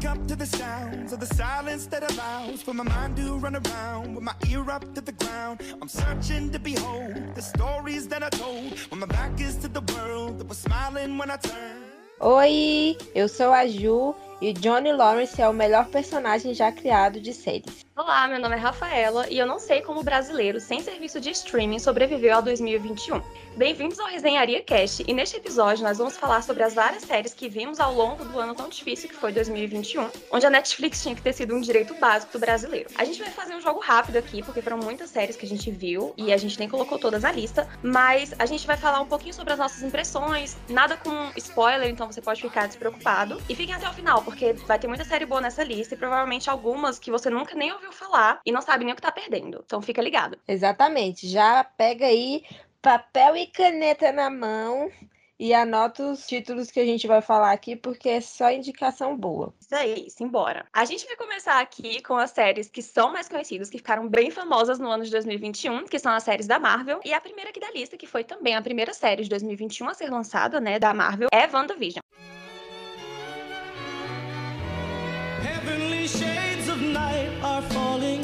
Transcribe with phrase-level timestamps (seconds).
[0.00, 3.56] wake up to the sounds of the silence that allows for my mind to run
[3.56, 5.60] around with my ear up to the ground.
[5.82, 9.82] I'm searching to behold the stories that I told when my back is to the
[9.94, 11.84] world that was smiling when I turned.
[12.22, 17.32] Oi, eu sou a Ju e Johnny Lawrence é o melhor personagem já criado de
[17.32, 17.84] séries.
[18.02, 21.28] Olá, meu nome é Rafaela e eu não sei como o brasileiro sem serviço de
[21.32, 23.20] streaming sobreviveu ao 2021.
[23.58, 27.46] Bem-vindos ao Resenharia Cast e neste episódio nós vamos falar sobre as várias séries que
[27.46, 31.20] vimos ao longo do ano tão difícil que foi 2021, onde a Netflix tinha que
[31.20, 32.88] ter sido um direito básico do brasileiro.
[32.96, 35.70] A gente vai fazer um jogo rápido aqui, porque foram muitas séries que a gente
[35.70, 39.06] viu e a gente nem colocou todas na lista, mas a gente vai falar um
[39.06, 43.42] pouquinho sobre as nossas impressões, nada com spoiler, então você pode ficar despreocupado.
[43.46, 46.48] E fiquem até o final, porque vai ter muita série boa nessa lista e provavelmente
[46.48, 49.62] algumas que você nunca nem ouviu falar e não sabe nem o que tá perdendo.
[49.64, 50.38] Então fica ligado.
[50.46, 51.28] Exatamente.
[51.28, 52.42] Já pega aí
[52.82, 54.90] papel e caneta na mão
[55.40, 59.54] e anota os títulos que a gente vai falar aqui, porque é só indicação boa.
[59.58, 60.66] Isso aí, simbora.
[60.70, 64.30] A gente vai começar aqui com as séries que são mais conhecidas, que ficaram bem
[64.30, 67.00] famosas no ano de 2021, que são as séries da Marvel.
[67.06, 69.94] E a primeira aqui da lista, que foi também a primeira série de 2021 a
[69.94, 72.02] ser lançada, né, da Marvel, é WandaVision.
[72.12, 72.49] Heavenly
[76.92, 78.22] night are falling.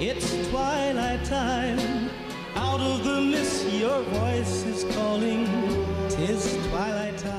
[0.00, 2.10] It's twilight time.
[2.54, 5.46] Out of the mist, your voice is calling.
[6.08, 7.38] Tis twilight time.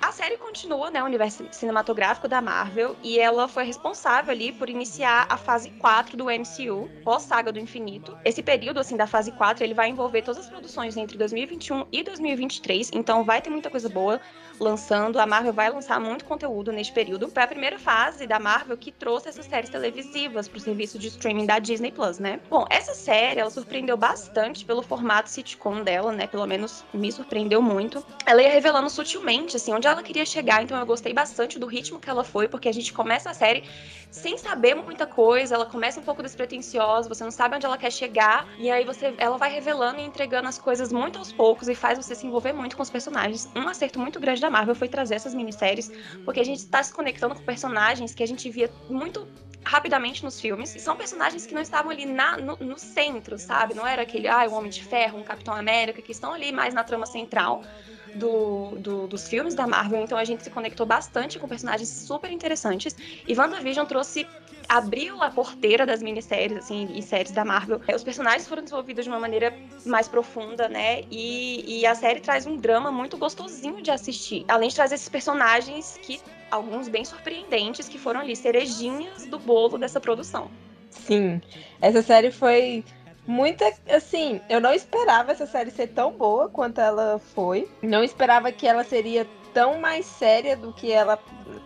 [0.00, 4.68] A série continua, né, o universo cinematográfico da Marvel, e ela foi responsável ali por
[4.68, 8.16] iniciar a fase 4 do MCU, pós-saga do infinito.
[8.24, 12.02] Esse período, assim, da fase 4, ele vai envolver todas as produções entre 2021 e
[12.02, 14.20] 2023, então vai ter muita coisa boa
[14.58, 15.18] lançando.
[15.18, 17.28] A Marvel vai lançar muito conteúdo neste período.
[17.28, 21.08] Foi a primeira fase da Marvel que trouxe essas séries televisivas para o serviço de
[21.08, 22.40] streaming da Disney Plus, né?
[22.48, 26.26] Bom, essa série, ela surpreendeu bastante pelo formato sitcom dela, né?
[26.26, 28.04] Pelo menos me surpreendeu muito.
[28.26, 31.98] Ela ia revelando sutilmente, assim, onde ela queria chegar, então eu gostei bastante do ritmo
[31.98, 33.64] que ela foi, porque a gente começa a série
[34.10, 37.90] sem saber muita coisa, ela começa um pouco despretensiosa, você não sabe onde ela quer
[37.90, 41.74] chegar, e aí você, ela vai revelando e entregando as coisas muito aos poucos e
[41.74, 43.48] faz você se envolver muito com os personagens.
[43.56, 45.90] Um acerto muito grande da Marvel foi trazer essas minisséries,
[46.24, 49.26] porque a gente está se conectando com personagens que a gente via muito
[49.64, 50.74] rapidamente nos filmes.
[50.74, 53.74] E são personagens que não estavam ali na, no, no, centro, sabe?
[53.74, 56.74] Não era aquele, ah, o Homem de Ferro, um Capitão América, que estão ali mais
[56.74, 57.62] na trama central.
[58.14, 62.30] Do, do, dos filmes da Marvel, então a gente se conectou bastante com personagens super
[62.30, 62.94] interessantes.
[63.26, 64.26] E WandaVision trouxe
[64.68, 67.80] abriu a porteira das minisséries, assim, e séries da Marvel.
[67.94, 71.02] Os personagens foram desenvolvidos de uma maneira mais profunda, né?
[71.10, 74.44] E, e a série traz um drama muito gostosinho de assistir.
[74.48, 79.78] Além de trazer esses personagens que, alguns bem surpreendentes, que foram ali cerejinhas do bolo
[79.78, 80.50] dessa produção.
[80.90, 81.40] Sim,
[81.80, 82.84] essa série foi
[83.26, 83.72] muita.
[83.88, 87.68] Assim, eu não esperava essa série ser tão boa quanto ela foi.
[87.82, 91.18] Não esperava que ela seria tão mais séria do que ela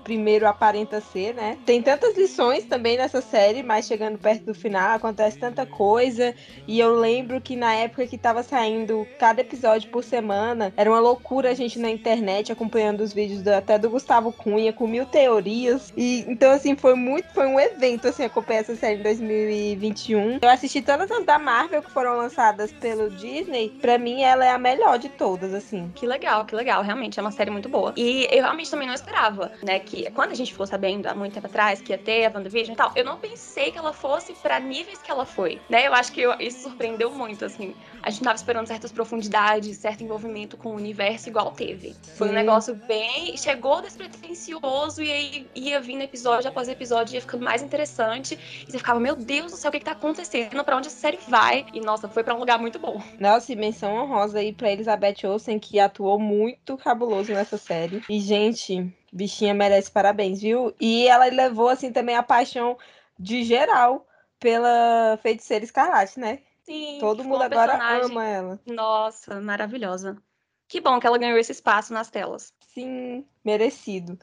[0.02, 1.58] primeiro aparenta ser, né?
[1.66, 6.34] Tem tantas lições também nessa série, mas chegando perto do final acontece tanta coisa.
[6.66, 11.00] E eu lembro que na época que tava saindo cada episódio por semana, era uma
[11.00, 15.06] loucura a gente na internet acompanhando os vídeos do, até do Gustavo Cunha com mil
[15.06, 15.92] teorias.
[15.96, 20.38] E então assim foi muito, foi um evento assim acompanhar essa série em 2021.
[20.42, 23.70] Eu assisti todas as da Marvel que foram lançadas pelo Disney.
[23.80, 25.90] Para mim ela é a melhor de todas, assim.
[25.94, 26.82] Que legal, que legal.
[26.82, 27.75] Realmente é uma série muito boa.
[27.96, 31.34] E eu realmente também não esperava, né, que quando a gente ficou sabendo há muito
[31.34, 34.34] tempo atrás que ia ter a WandaVision e tal, eu não pensei que ela fosse
[34.34, 35.86] para níveis que ela foi, né?
[35.86, 37.74] Eu acho que eu, isso surpreendeu muito, assim.
[38.06, 41.92] A gente tava esperando certas profundidades, certo envolvimento com o universo igual teve.
[42.14, 47.44] Foi um negócio bem, chegou despretensioso e aí ia vindo episódio após episódio, ia ficando
[47.44, 48.38] mais interessante.
[48.62, 50.62] E você ficava, meu Deus do céu, o que que tá acontecendo?
[50.62, 51.66] Para onde essa série vai?
[51.74, 53.02] E nossa, foi para um lugar muito bom.
[53.18, 58.04] Nossa, e menção honrosa aí para Elizabeth Olsen que atuou muito cabuloso nessa série.
[58.08, 60.72] E gente, bichinha merece parabéns, viu?
[60.80, 62.78] E ela levou, assim, também a paixão
[63.18, 64.06] de geral
[64.38, 66.38] pela feiticeira escarlate, né?
[66.66, 66.98] Sim.
[66.98, 68.10] Todo mundo agora personagem...
[68.10, 68.60] ama ela.
[68.66, 70.20] Nossa, maravilhosa.
[70.68, 72.52] Que bom que ela ganhou esse espaço nas telas.
[72.74, 74.18] Sim, merecido.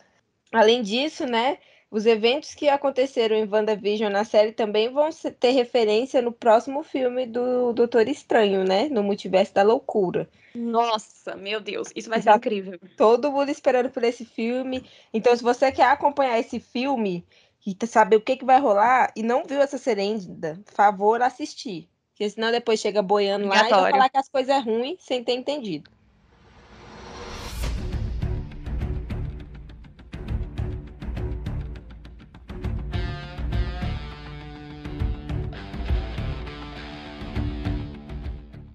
[0.52, 1.58] Além disso, né?
[1.90, 5.10] Os eventos que aconteceram em WandaVision na série também vão
[5.40, 8.90] ter referência no próximo filme do Doutor Estranho, né?
[8.90, 10.28] No Multiverso da Loucura.
[10.54, 12.80] Nossa, meu Deus, isso vai ser tá incrível.
[12.98, 14.84] Todo mundo esperando por esse filme.
[15.14, 17.26] Então, se você quer acompanhar esse filme
[17.66, 21.88] e saber o que, que vai rolar e não viu essa série ainda, favor assistir.
[22.14, 25.24] Porque senão depois chega boiando lá e vai falar que as coisas é ruim sem
[25.24, 25.90] ter entendido.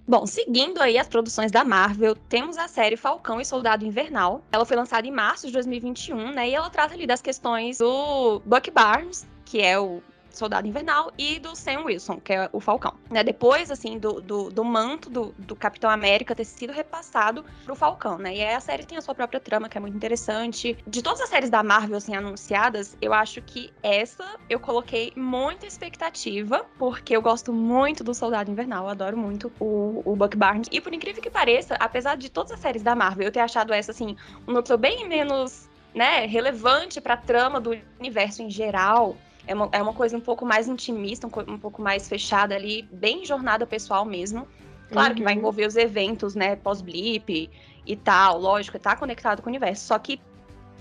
[0.05, 4.41] Bom, seguindo aí as produções da Marvel, temos a série Falcão e Soldado Invernal.
[4.51, 6.49] Ela foi lançada em março de 2021, né?
[6.49, 10.01] E ela trata ali das questões do Buck Barnes, que é o
[10.39, 12.93] Soldado Invernal, e do Sam Wilson, que é o Falcão.
[13.09, 13.23] Né?
[13.23, 18.17] Depois, assim, do, do, do manto do, do, Capitão América ter sido repassado pro Falcão,
[18.17, 18.35] né?
[18.35, 20.77] E aí a série tem a sua própria trama, que é muito interessante.
[20.87, 25.67] De todas as séries da Marvel, assim, anunciadas, eu acho que essa eu coloquei muita
[25.67, 30.67] expectativa, porque eu gosto muito do Soldado Invernal, eu adoro muito o, o Buck Barnes.
[30.71, 33.73] E por incrível que pareça, apesar de todas as séries da Marvel eu ter achado
[33.73, 34.15] essa, assim,
[34.47, 39.69] um núcleo bem menos né, relevante para a trama do universo em geral, é uma,
[39.71, 43.65] é uma coisa um pouco mais intimista, um, um pouco mais fechada ali, bem jornada
[43.65, 44.47] pessoal mesmo.
[44.91, 45.15] Claro uhum.
[45.15, 45.39] que vai uhum.
[45.39, 47.49] envolver os eventos, né, pós-blip
[47.85, 49.85] e tal, lógico, tá conectado com o universo.
[49.85, 50.19] Só que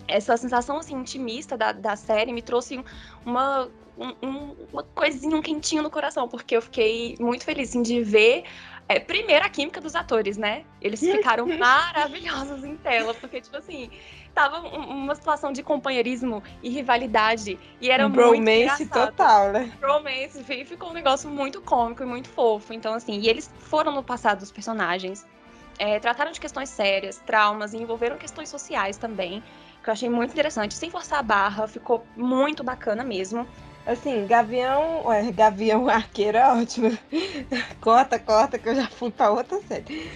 [0.07, 2.83] essa sensação, assim, intimista da, da série me trouxe
[3.25, 3.69] uma,
[3.99, 8.45] um, uma coisinha, um quentinho no coração, porque eu fiquei muito feliz, assim, de ver
[8.89, 10.65] é, primeiro a química dos atores, né?
[10.81, 13.91] Eles ficaram maravilhosos em tela, porque, tipo assim,
[14.35, 17.59] tava uma situação de companheirismo e rivalidade.
[17.81, 19.71] E era um muito bromance total, né?
[19.79, 20.43] Bromance.
[20.49, 22.73] E ficou um negócio muito cômico e muito fofo.
[22.73, 25.27] Então, assim, e eles foram no passado dos personagens.
[25.79, 29.43] É, trataram de questões sérias, traumas, e envolveram questões sociais também,
[29.83, 33.47] que eu achei muito interessante, sem forçar a barra, ficou muito bacana mesmo.
[33.89, 36.91] Assim, Gavião, ué, Gavião Arqueiro é ótimo.
[37.81, 40.11] corta, corta, que eu já fui pra outra série.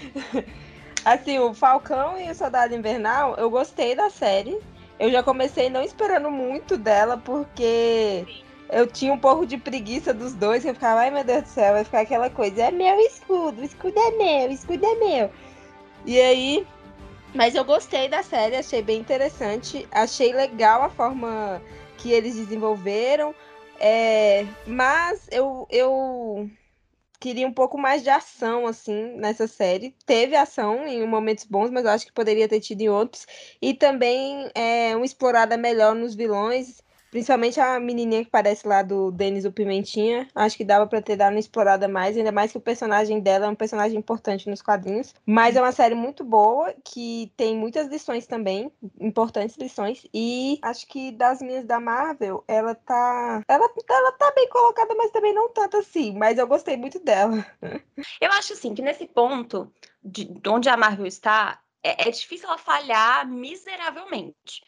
[1.02, 4.58] Assim, o Falcão e o Soldado Invernal, eu gostei da série.
[5.00, 8.26] Eu já comecei não esperando muito dela, porque
[8.68, 11.72] eu tinha um pouco de preguiça dos dois, eu ficava, ai meu Deus do céu,
[11.72, 15.30] vai ficar aquela coisa, é meu escudo, o escudo é meu, o escudo é meu.
[16.04, 16.66] E aí,
[17.34, 21.60] mas eu gostei da série, achei bem interessante, achei legal a forma
[21.96, 23.34] que eles desenvolveram,
[23.82, 26.48] é, mas eu, eu
[27.18, 29.94] queria um pouco mais de ação, assim, nessa série.
[30.06, 33.26] Teve ação em momentos bons, mas eu acho que poderia ter tido em outros.
[33.60, 36.80] E também é, uma explorada melhor nos vilões.
[37.12, 40.26] Principalmente a menininha que parece lá do Denis o Pimentinha.
[40.34, 43.44] Acho que dava para ter dado uma explorada mais, ainda mais que o personagem dela
[43.44, 45.14] é um personagem importante nos quadrinhos.
[45.26, 50.06] Mas é uma série muito boa, que tem muitas lições também, importantes lições.
[50.14, 53.42] E acho que das minhas da Marvel, ela tá.
[53.46, 56.16] Ela, ela tá bem colocada, mas também não tanto assim.
[56.16, 57.44] Mas eu gostei muito dela.
[58.18, 59.70] Eu acho assim que nesse ponto
[60.02, 64.62] de onde a Marvel está, é, é difícil ela falhar miseravelmente.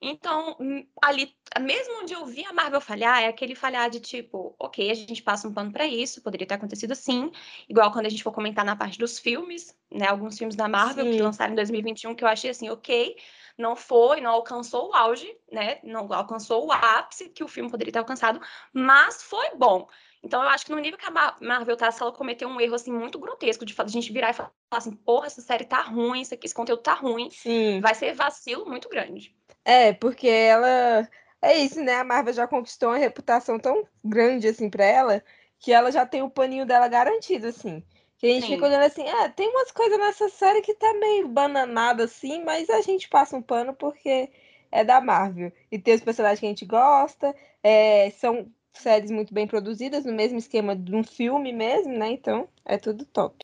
[0.00, 4.54] Então, hum, ali, mesmo onde eu vi a Marvel falhar, é aquele falhar de tipo,
[4.58, 7.32] ok, a gente passa um pano para isso, poderia ter acontecido assim,
[7.68, 11.04] igual quando a gente for comentar na parte dos filmes, né, alguns filmes da Marvel
[11.06, 11.12] Sim.
[11.12, 13.16] que lançaram em 2021 que eu achei assim, ok,
[13.56, 17.92] não foi, não alcançou o auge, né, não alcançou o ápice que o filme poderia
[17.92, 18.40] ter alcançado,
[18.72, 19.88] mas foi bom.
[20.22, 22.74] Então, eu acho que no nível que a Marvel tá, se ela cometeu um erro,
[22.74, 26.20] assim, muito grotesco de a gente virar e falar assim, porra, essa série tá ruim,
[26.20, 27.80] isso aqui, esse conteúdo tá ruim, Sim.
[27.80, 29.34] vai ser vacilo muito grande.
[29.64, 31.08] É, porque ela.
[31.40, 31.94] É isso, né?
[31.94, 35.22] A Marvel já conquistou uma reputação tão grande assim para ela
[35.60, 37.82] que ela já tem o paninho dela garantido, assim.
[38.16, 38.54] Que a gente Sim.
[38.54, 42.68] fica olhando assim, ah, tem umas coisas nessa série que tá meio bananada assim, mas
[42.70, 44.30] a gente passa um pano porque
[44.72, 45.52] é da Marvel.
[45.70, 50.12] E tem os personagens que a gente gosta, é, são séries muito bem produzidas, no
[50.12, 52.10] mesmo esquema de um filme mesmo, né?
[52.10, 53.36] Então, é tudo top.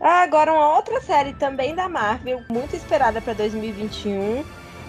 [0.00, 4.44] Ah, agora uma outra série também da Marvel, muito esperada para 2021,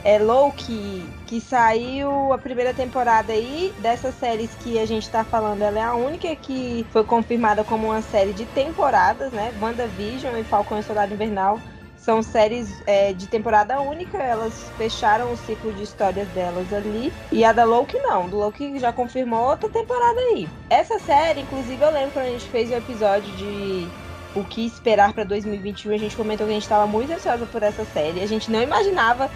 [0.06, 5.64] é Loki, que saiu a primeira temporada aí dessas séries que a gente tá falando,
[5.64, 9.52] ela é a única que foi confirmada como uma série de temporadas, né?
[9.60, 11.60] WandaVision e Falcão e Soldado Invernal
[11.98, 17.12] são séries é, de temporada única, elas fecharam o ciclo de histórias delas ali.
[17.32, 20.48] E a da Loki não, do Loki já confirmou outra temporada aí.
[20.70, 23.88] Essa série, inclusive, eu lembro quando a gente fez o episódio de
[24.36, 25.94] o que esperar para 2021.
[25.94, 28.22] A gente comentou que a gente estava muito ansiosa por essa série.
[28.22, 29.32] A gente não imaginava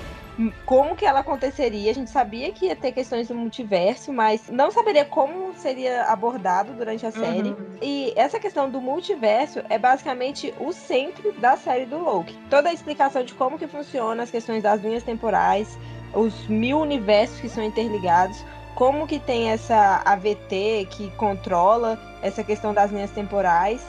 [0.66, 1.92] como que ela aconteceria.
[1.92, 6.74] A gente sabia que ia ter questões do multiverso, mas não saberia como seria abordado
[6.74, 7.50] durante a série.
[7.50, 7.78] Uhum.
[7.82, 12.38] E essa questão do multiverso é basicamente o centro da série do Loki.
[12.50, 15.78] Toda a explicação de como que funciona as questões das linhas temporais,
[16.14, 18.44] os mil universos que são interligados,
[18.76, 23.86] como que tem essa AVT que controla essa questão das linhas temporais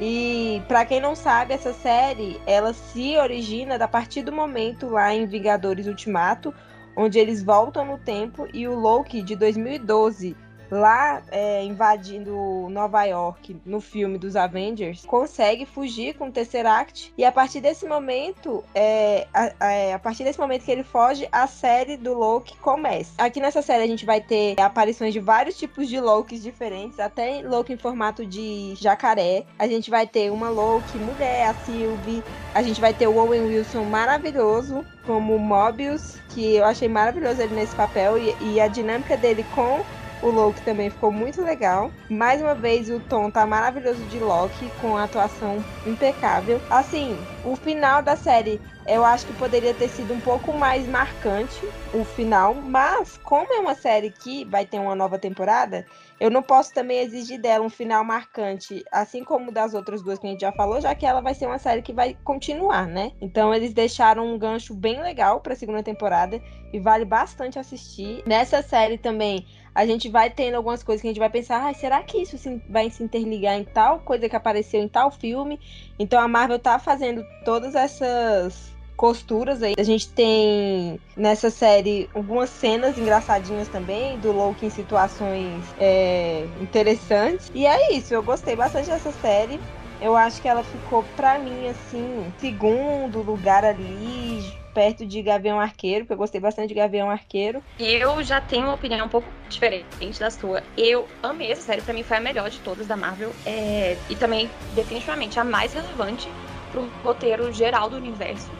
[0.00, 5.14] e para quem não sabe, essa série ela se origina a partir do momento lá
[5.14, 6.52] em Vingadores Ultimato,
[6.96, 10.36] onde eles voltam no tempo e o Loki de 2012
[10.72, 17.26] lá é, invadindo Nova York no filme dos Avengers, consegue fugir com o Tesseract e
[17.26, 21.28] a partir desse momento, é, a, a, é, a, partir desse momento que ele foge,
[21.30, 23.12] a série do Loki começa.
[23.18, 27.42] Aqui nessa série a gente vai ter aparições de vários tipos de Lokis diferentes, até
[27.42, 29.44] Loki em formato de jacaré.
[29.58, 32.22] A gente vai ter uma Loki mulher, a Sylvie.
[32.54, 37.54] A gente vai ter o Owen Wilson maravilhoso como Mobius, que eu achei maravilhoso ele
[37.54, 39.82] nesse papel e, e a dinâmica dele com
[40.22, 41.90] o Loki também ficou muito legal.
[42.08, 46.62] Mais uma vez, o tom tá maravilhoso de Loki, com a atuação impecável.
[46.70, 51.60] Assim, o final da série eu acho que poderia ter sido um pouco mais marcante
[51.92, 55.86] o final, mas como é uma série que vai ter uma nova temporada,
[56.18, 60.26] eu não posso também exigir dela um final marcante, assim como das outras duas que
[60.26, 63.12] a gente já falou, já que ela vai ser uma série que vai continuar, né?
[63.20, 66.40] Então eles deixaram um gancho bem legal para a segunda temporada
[66.72, 68.22] e vale bastante assistir.
[68.26, 71.72] Nessa série também a gente vai tendo algumas coisas que a gente vai pensar, ah,
[71.72, 72.36] será que isso
[72.68, 75.58] vai se interligar em tal coisa que apareceu em tal filme?
[75.98, 79.74] Então a Marvel tá fazendo todas essas costuras aí.
[79.78, 87.50] A gente tem nessa série algumas cenas engraçadinhas também, do Loki em situações é, interessantes.
[87.52, 89.60] E é isso, eu gostei bastante dessa série.
[90.02, 96.00] Eu acho que ela ficou, pra mim, assim, segundo lugar ali, perto de Gavião Arqueiro,
[96.00, 97.62] porque eu gostei bastante de Gavião Arqueiro.
[97.78, 100.62] Eu já tenho uma opinião um pouco diferente da sua.
[100.76, 103.32] Eu amei essa série, pra mim foi a melhor de todas da Marvel.
[103.46, 103.96] É...
[104.10, 106.28] E também, definitivamente, a mais relevante
[106.72, 108.50] pro roteiro geral do universo.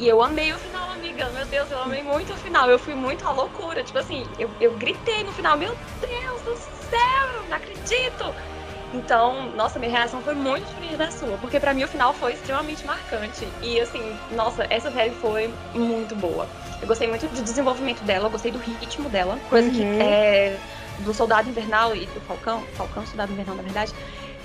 [0.00, 1.28] E eu amei o final, amiga.
[1.30, 2.68] Meu Deus, eu amei muito o final.
[2.68, 3.84] Eu fui muito à loucura.
[3.84, 8.34] Tipo assim, eu, eu gritei no final, meu Deus do céu, não acredito.
[8.92, 12.32] Então, nossa, minha reação foi muito diferente da sua, porque para mim o final foi
[12.32, 13.46] extremamente marcante.
[13.62, 16.48] E assim, nossa, essa série foi muito boa.
[16.80, 19.74] Eu gostei muito do desenvolvimento dela, eu gostei do ritmo dela, coisa uhum.
[19.74, 20.58] que é
[21.00, 23.92] do Soldado Invernal e do Falcão, Falcão, Soldado Invernal, na verdade,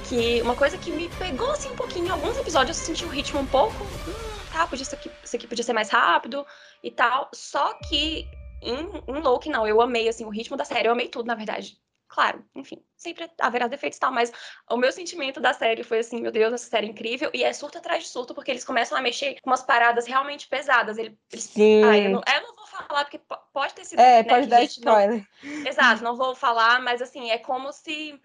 [0.03, 3.09] que uma coisa que me pegou assim um pouquinho, em alguns episódios eu senti o
[3.09, 4.13] ritmo um pouco, hum,
[4.51, 6.45] tá, podia, isso, aqui, isso aqui podia ser mais rápido
[6.83, 7.29] e tal.
[7.33, 8.27] Só que
[8.61, 11.35] em, em Loki, não, eu amei, assim, o ritmo da série, eu amei tudo, na
[11.35, 11.77] verdade.
[12.07, 14.31] Claro, enfim, sempre haverá defeitos e tal, mas
[14.69, 17.51] o meu sentimento da série foi assim, meu Deus, essa série é incrível, e é
[17.51, 20.97] surto atrás de surto, porque eles começam a mexer com umas paradas realmente pesadas.
[20.97, 21.83] Eles, Sim.
[21.83, 23.19] Ah, eu, não, eu não vou falar, porque
[23.51, 23.99] pode ter sido...
[23.99, 25.27] É, né, pode dar spoiler.
[25.41, 25.67] Não...
[25.67, 28.19] Exato, não vou falar, mas assim, é como se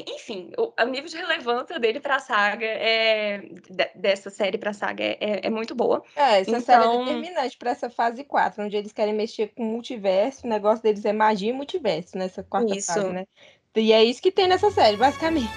[0.00, 3.42] enfim, o, o, nível de relevância dele para a saga, é,
[3.94, 6.02] dessa série para a saga, é, é, é, muito boa.
[6.16, 6.60] É, essa então...
[6.62, 10.46] série é então determinante para essa fase 4, onde eles querem mexer com multiverso.
[10.46, 12.92] O negócio deles é magia e multiverso nessa quarta isso.
[12.92, 13.26] fase, né?
[13.76, 15.48] E é isso que tem nessa série, basicamente.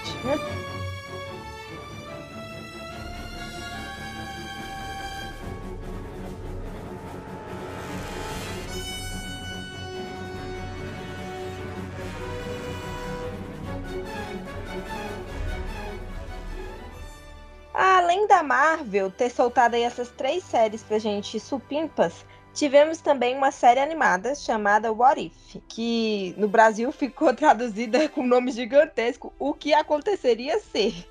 [18.05, 23.49] Além da Marvel ter soltado aí essas três séries pra gente supimpas, tivemos também uma
[23.49, 29.73] série animada chamada What If, que no Brasil ficou traduzida com nome gigantesco, O que
[29.73, 31.03] aconteceria se.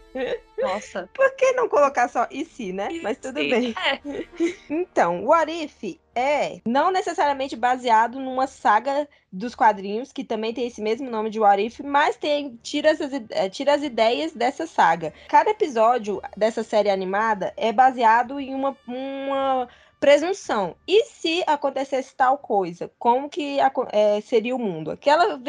[0.57, 1.11] Nossa.
[1.13, 2.89] Por que não colocar só e se, né?
[3.03, 3.75] Mas tudo bem.
[3.85, 4.25] É.
[4.71, 10.81] Então, What If é não necessariamente baseado numa saga dos quadrinhos, que também tem esse
[10.81, 15.13] mesmo nome de What If, mas tem, tira, as, é, tira as ideias dessa saga.
[15.29, 19.69] Cada episódio dessa série animada é baseado em uma, uma
[20.05, 20.77] presunção.
[20.87, 22.91] E se acontecesse tal coisa?
[22.99, 23.57] Como que
[23.91, 24.91] é, seria o mundo?
[24.91, 25.41] Aquela,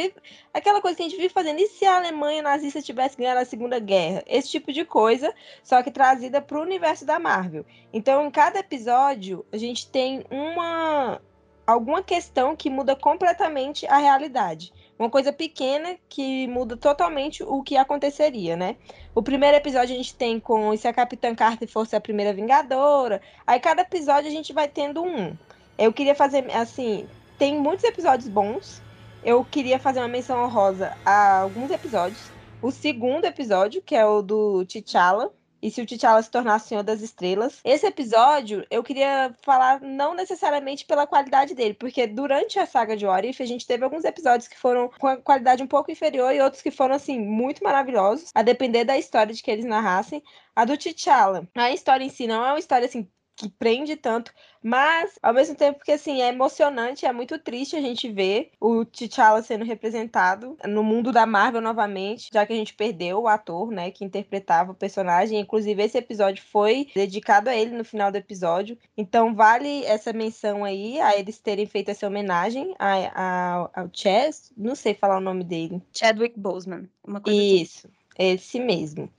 [0.53, 1.59] aquela coisa que a gente vive fazendo.
[1.59, 4.23] E se a Alemanha nazista tivesse ganhado a Segunda Guerra?
[4.25, 7.65] Esse tipo de coisa, só que trazida para o universo da Marvel.
[7.91, 11.19] Então, em cada episódio, a gente tem uma
[11.67, 14.71] alguma questão que muda completamente a realidade.
[14.97, 18.77] Uma coisa pequena que muda totalmente o que aconteceria, né?
[19.13, 23.21] O primeiro episódio a gente tem com se a Capitã Carter fosse a primeira Vingadora.
[23.45, 25.35] Aí cada episódio a gente vai tendo um.
[25.77, 27.05] Eu queria fazer assim,
[27.37, 28.81] tem muitos episódios bons.
[29.21, 32.31] Eu queria fazer uma menção honrosa a alguns episódios.
[32.61, 35.31] O segundo episódio, que é o do T'Challa,
[35.65, 37.59] e se o T'Challa se tornasse Senhor das Estrelas.
[37.63, 43.07] Esse episódio eu queria falar não necessariamente pela qualidade dele, porque durante a saga de
[43.07, 46.39] Orif a gente teve alguns episódios que foram com a qualidade um pouco inferior e
[46.39, 50.21] outros que foram assim muito maravilhosos, a depender da história de que eles narrassem.
[50.55, 54.33] A do T'Challa, a história em si não é uma história assim que prende tanto,
[54.63, 58.85] mas ao mesmo tempo que assim é emocionante, é muito triste a gente ver o
[58.85, 63.69] T'Challa sendo representado no mundo da Marvel novamente, já que a gente perdeu o ator,
[63.69, 68.17] né, que interpretava o personagem, inclusive esse episódio foi dedicado a ele no final do
[68.17, 68.77] episódio.
[68.97, 74.51] Então vale essa menção aí a eles terem feito essa homenagem a, a, ao Chess,
[74.57, 75.81] não sei falar o nome dele.
[75.93, 77.61] Chadwick Boseman, uma coisa assim.
[77.61, 78.33] Isso, assim.
[78.33, 79.09] esse mesmo.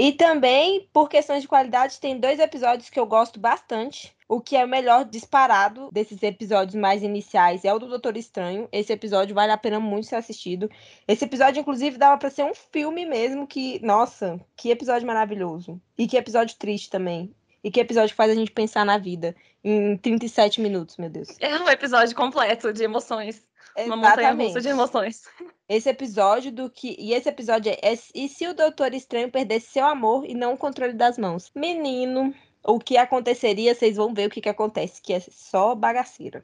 [0.00, 4.16] E também, por questões de qualidade, tem dois episódios que eu gosto bastante.
[4.26, 8.66] O que é o melhor disparado desses episódios mais iniciais é o do Doutor Estranho.
[8.72, 10.70] Esse episódio vale a pena muito ser assistido.
[11.06, 15.78] Esse episódio, inclusive, dava para ser um filme mesmo que, nossa, que episódio maravilhoso.
[15.98, 17.34] E que episódio triste também.
[17.62, 21.28] E que episódio que faz a gente pensar na vida em 37 minutos, meu Deus.
[21.40, 23.44] É um episódio completo de emoções.
[23.76, 25.24] Uma montanha russa de emoções.
[25.70, 26.96] Esse episódio do que.
[26.98, 27.92] E esse episódio é.
[28.12, 31.52] E se o Doutor Estranho perdesse seu amor e não o controle das mãos?
[31.54, 32.34] Menino,
[32.64, 36.42] o que aconteceria, vocês vão ver o que, que acontece, que é só bagaceira.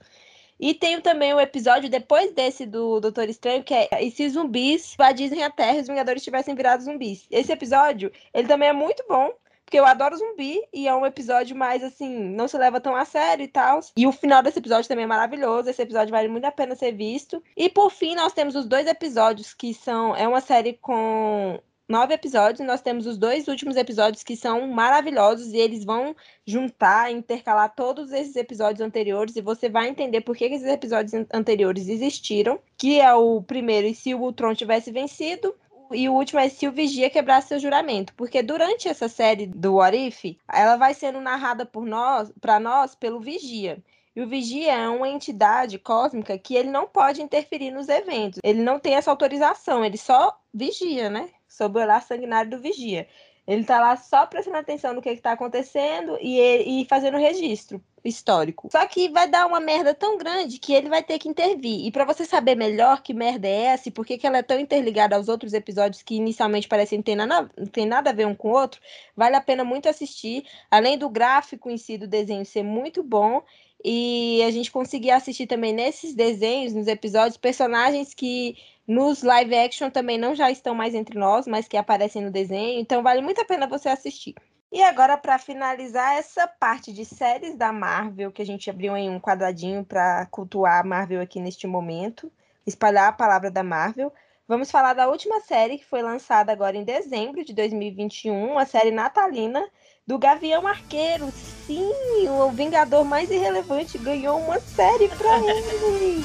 [0.60, 4.94] E tem também o episódio depois desse do Doutor Estranho, que é e se zumbis
[4.94, 7.26] invadissem a Terra e os Vingadores tivessem virado zumbis.
[7.28, 9.32] Esse episódio, ele também é muito bom,
[9.66, 13.04] porque eu adoro zumbi e é um episódio mais assim, não se leva tão a
[13.04, 13.80] sério e tal.
[13.96, 15.68] E o final desse episódio também é maravilhoso.
[15.68, 17.42] Esse episódio vale muito a pena ser visto.
[17.56, 20.14] E por fim, nós temos os dois episódios que são.
[20.14, 22.64] É uma série com nove episódios.
[22.64, 26.14] Nós temos os dois últimos episódios que são maravilhosos e eles vão
[26.46, 31.88] juntar, intercalar todos esses episódios anteriores e você vai entender por que esses episódios anteriores
[31.88, 32.60] existiram.
[32.78, 35.54] Que é o primeiro, e se o Ultron tivesse vencido,
[35.92, 38.14] e o último é se o Vigia quebrar seu juramento.
[38.14, 43.20] Porque durante essa série do If, ela vai sendo narrada por nós, para nós pelo
[43.20, 43.82] Vigia.
[44.14, 48.40] E o Vigia é uma entidade cósmica que ele não pode interferir nos eventos.
[48.42, 51.28] Ele não tem essa autorização, ele só vigia, né?
[51.46, 53.06] Sob o olhar sanguinário do Vigia.
[53.46, 58.68] Ele tá lá só prestando atenção no que, está acontecendo e, e fazendo registro histórico.
[58.70, 61.86] Só que vai dar uma merda tão grande que ele vai ter que intervir.
[61.86, 64.42] E para você saber melhor que merda é essa e por que, que ela é
[64.42, 68.34] tão interligada aos outros episódios que inicialmente parecem ter nada, tem nada a ver um
[68.34, 68.80] com o outro,
[69.16, 70.44] vale a pena muito assistir.
[70.70, 73.42] Além do gráfico em si do desenho ser muito bom
[73.88, 79.90] e a gente conseguir assistir também nesses desenhos, nos episódios, personagens que nos live action
[79.90, 82.80] também não já estão mais entre nós, mas que aparecem no desenho.
[82.80, 84.34] Então vale muito a pena você assistir.
[84.72, 89.08] E agora, para finalizar essa parte de séries da Marvel, que a gente abriu em
[89.08, 92.28] um quadradinho para cultuar a Marvel aqui neste momento,
[92.66, 94.12] espalhar a palavra da Marvel,
[94.48, 98.90] vamos falar da última série que foi lançada agora em dezembro de 2021, a série
[98.90, 99.64] natalina
[100.06, 101.32] do Gavião Arqueiro.
[101.66, 101.90] Sim,
[102.28, 106.24] o Vingador mais irrelevante ganhou uma série para ele.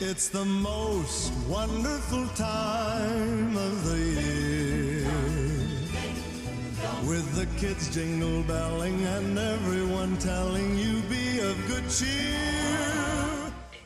[0.00, 5.08] It's the most wonderful time of the year.
[7.04, 12.38] With the kids jingle belling and everyone telling you be of good cheer.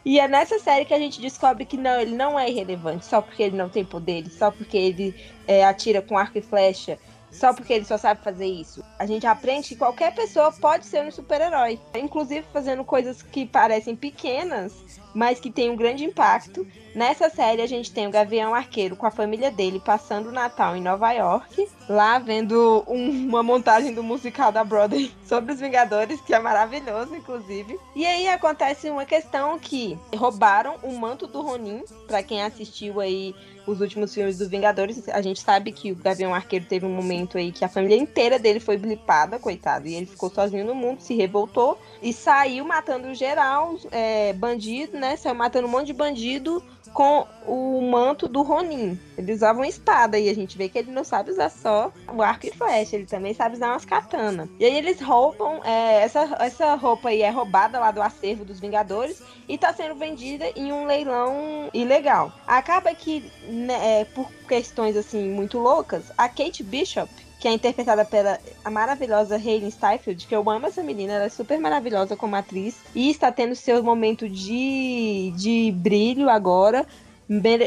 [0.04, 3.22] E é nessa série que a gente descobre que não, ele não é irrelevante só
[3.22, 5.14] porque ele não tem poderes, só porque ele
[5.46, 6.98] é, atira com arco e flecha
[7.32, 8.84] só porque ele só sabe fazer isso.
[8.98, 13.96] A gente aprende que qualquer pessoa pode ser um super-herói, inclusive fazendo coisas que parecem
[13.96, 14.72] pequenas,
[15.14, 16.66] mas que têm um grande impacto.
[16.94, 20.76] Nessa série a gente tem o Gavião Arqueiro com a família dele passando o Natal
[20.76, 26.20] em Nova York, lá vendo um, uma montagem do musical da Broadway sobre os Vingadores,
[26.20, 27.78] que é maravilhoso, inclusive.
[27.96, 33.34] E aí acontece uma questão que roubaram o manto do Ronin, para quem assistiu aí
[33.66, 37.38] os últimos filmes dos Vingadores, a gente sabe que o Gavião Arqueiro teve um momento
[37.38, 41.00] aí que a família inteira dele foi blipada, coitado, e ele ficou sozinho no mundo,
[41.00, 45.16] se revoltou e saiu matando geral, é, bandido, né?
[45.16, 48.98] Saiu matando um monte de bandido com o manto do Ronin.
[49.16, 52.22] Ele usava uma espada e a gente vê que ele não sabe usar só o
[52.22, 54.48] arco e flecha, ele também sabe usar umas katanas.
[54.58, 58.60] E aí eles roubam, é, essa, essa roupa aí é roubada lá do acervo dos
[58.60, 62.32] Vingadores e tá sendo vendida em um leilão ilegal.
[62.46, 67.10] Acaba que, né, é, por questões assim muito loucas, a Kate Bishop
[67.42, 71.28] que é interpretada pela a maravilhosa Hayley Steinfeld, que eu amo essa menina, ela é
[71.28, 76.86] super maravilhosa como atriz e está tendo seu momento de, de brilho agora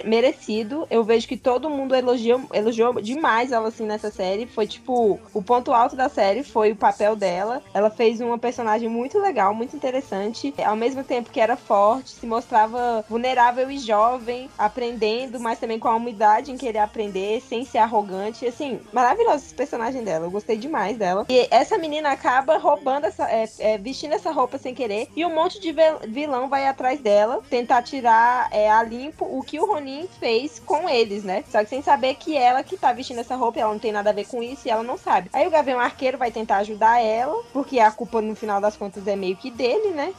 [0.05, 0.87] merecido.
[0.89, 4.45] Eu vejo que todo mundo elogiou, elogiou demais ela assim nessa série.
[4.45, 7.61] Foi tipo, o ponto alto da série foi o papel dela.
[7.73, 10.53] Ela fez uma personagem muito legal, muito interessante.
[10.63, 15.87] Ao mesmo tempo que era forte, se mostrava vulnerável e jovem, aprendendo, mas também com
[15.87, 18.45] a humildade em querer aprender, sem ser arrogante.
[18.45, 20.25] Assim, maravilhoso esse personagem dela.
[20.25, 21.25] Eu gostei demais dela.
[21.29, 23.29] E essa menina acaba roubando essa.
[23.29, 25.07] É, é, vestindo essa roupa sem querer.
[25.15, 25.73] E um monte de
[26.07, 30.59] vilão vai atrás dela, tentar tirar é, a limpo o que que o Ronin fez
[30.59, 31.45] com eles, né?
[31.49, 34.09] Só que sem saber que ela que tá vestindo essa roupa, ela não tem nada
[34.09, 35.29] a ver com isso e ela não sabe.
[35.31, 39.07] Aí o Gavião Arqueiro vai tentar ajudar ela, porque a culpa no final das contas
[39.07, 40.13] é meio que dele, né?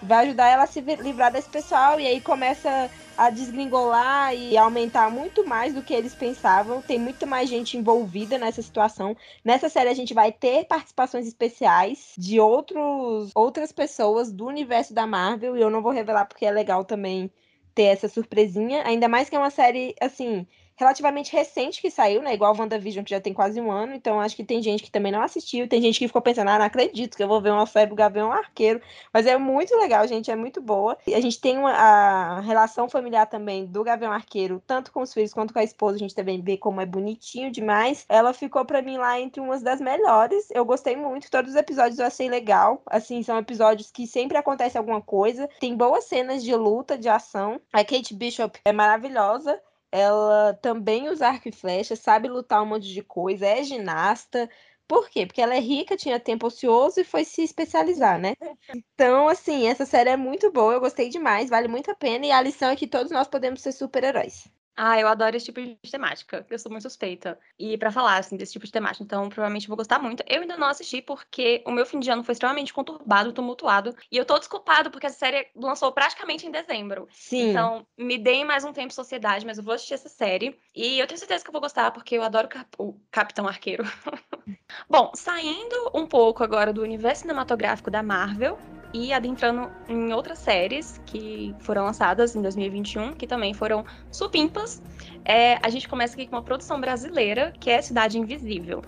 [0.00, 5.10] Vai ajudar ela a se livrar desse pessoal e aí começa a desgringolar e aumentar
[5.10, 6.80] muito mais do que eles pensavam.
[6.80, 9.14] Tem muito mais gente envolvida nessa situação.
[9.44, 15.06] Nessa série a gente vai ter participações especiais de outros outras pessoas do universo da
[15.06, 17.30] Marvel e eu não vou revelar porque é legal também
[17.78, 20.44] ter essa surpresinha, ainda mais que é uma série assim,
[20.78, 22.32] relativamente recente que saiu, né?
[22.32, 23.92] Igual WandaVision, que já tem quase um ano.
[23.92, 25.68] Então, acho que tem gente que também não assistiu.
[25.68, 27.96] Tem gente que ficou pensando, ah, não acredito que eu vou ver uma série do
[27.96, 28.80] Gavião Arqueiro.
[29.12, 30.30] Mas é muito legal, gente.
[30.30, 30.96] É muito boa.
[31.06, 35.12] E a gente tem uma, a relação familiar também do Gavião Arqueiro, tanto com os
[35.12, 35.96] filhos quanto com a esposa.
[35.96, 38.06] A gente também vê como é bonitinho demais.
[38.08, 40.48] Ela ficou para mim lá entre umas das melhores.
[40.52, 41.30] Eu gostei muito.
[41.30, 42.80] Todos os episódios eu achei legal.
[42.86, 45.48] Assim, são episódios que sempre acontece alguma coisa.
[45.58, 47.60] Tem boas cenas de luta, de ação.
[47.72, 49.60] A Kate Bishop é maravilhosa
[49.92, 54.48] ela também usa arco e flecha, sabe lutar um monte de coisa, é ginasta.
[54.86, 55.26] Por quê?
[55.26, 58.34] Porque ela é rica, tinha tempo ocioso e foi se especializar, né?
[58.74, 62.26] Então, assim, essa série é muito boa, eu gostei demais, vale muito a pena.
[62.26, 64.48] E a lição é que todos nós podemos ser super-heróis.
[64.80, 66.46] Ah, eu adoro esse tipo de temática.
[66.48, 67.36] Eu sou muito suspeita.
[67.58, 70.22] E para falar, assim, desse tipo de temática, então provavelmente vou gostar muito.
[70.24, 73.92] Eu ainda não assisti porque o meu fim de ano foi extremamente conturbado, tumultuado.
[74.08, 77.08] E eu tô desculpado porque essa série lançou praticamente em dezembro.
[77.10, 77.50] Sim.
[77.50, 80.56] Então, me deem mais um tempo sociedade, mas eu vou assistir essa série.
[80.72, 83.82] E eu tenho certeza que eu vou gostar porque eu adoro cap o Capitão Arqueiro.
[84.88, 88.56] Bom, saindo um pouco agora do universo cinematográfico da Marvel,
[88.92, 94.82] e adentrando em outras séries que foram lançadas em 2021, que também foram supimpas.
[95.24, 98.82] É, a gente começa aqui com uma produção brasileira, que é Cidade Invisível.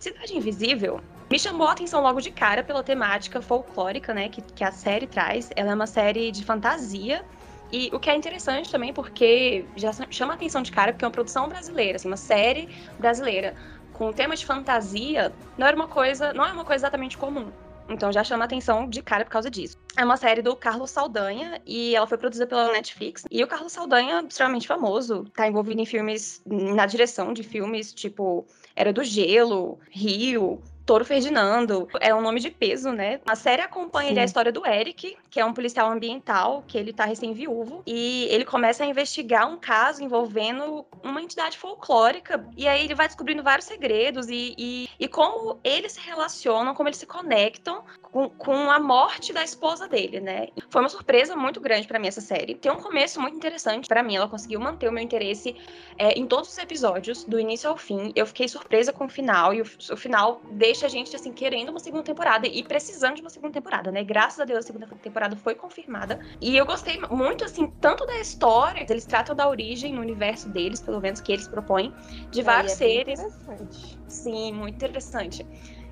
[0.00, 4.62] Cidade Invisível me chamou a atenção logo de cara pela temática folclórica, né, que, que
[4.62, 5.50] a série traz.
[5.56, 7.24] Ela é uma série de fantasia
[7.72, 11.08] e o que é interessante também, porque já chama a atenção de cara, porque é
[11.08, 13.54] uma produção brasileira, assim, uma série brasileira
[13.92, 17.50] com tema de fantasia, não era uma coisa, não é uma coisa exatamente comum.
[17.88, 19.76] Então já chama a atenção de cara por causa disso.
[19.96, 23.24] É uma série do Carlos Saldanha e ela foi produzida pela Netflix.
[23.30, 28.46] E o Carlos Saldanha, extremamente famoso, tá envolvido em filmes, na direção de filmes tipo
[28.74, 33.20] Era do Gelo, Rio, Toro Ferdinando é um nome de peso, né?
[33.26, 37.06] A série acompanha a história do Eric, que é um policial ambiental, que ele tá
[37.06, 42.94] recém-viúvo, e ele começa a investigar um caso envolvendo uma entidade folclórica, e aí ele
[42.94, 47.82] vai descobrindo vários segredos e, e, e como eles se relacionam, como eles se conectam
[48.02, 50.48] com, com a morte da esposa dele, né?
[50.68, 52.54] Foi uma surpresa muito grande para mim essa série.
[52.54, 55.56] Tem um começo muito interessante para mim, ela conseguiu manter o meu interesse
[55.96, 58.12] é, em todos os episódios, do início ao fim.
[58.14, 61.32] Eu fiquei surpresa com o final, e o, o final deixa deixa a gente, assim,
[61.32, 64.02] querendo uma segunda temporada e precisando de uma segunda temporada, né?
[64.02, 66.18] Graças a Deus a segunda temporada foi confirmada.
[66.40, 70.80] E eu gostei muito, assim, tanto da história, eles tratam da origem no universo deles,
[70.80, 71.94] pelo menos que eles propõem,
[72.30, 73.20] de vários é seres.
[73.20, 73.98] Interessante.
[74.08, 75.46] Sim, muito interessante.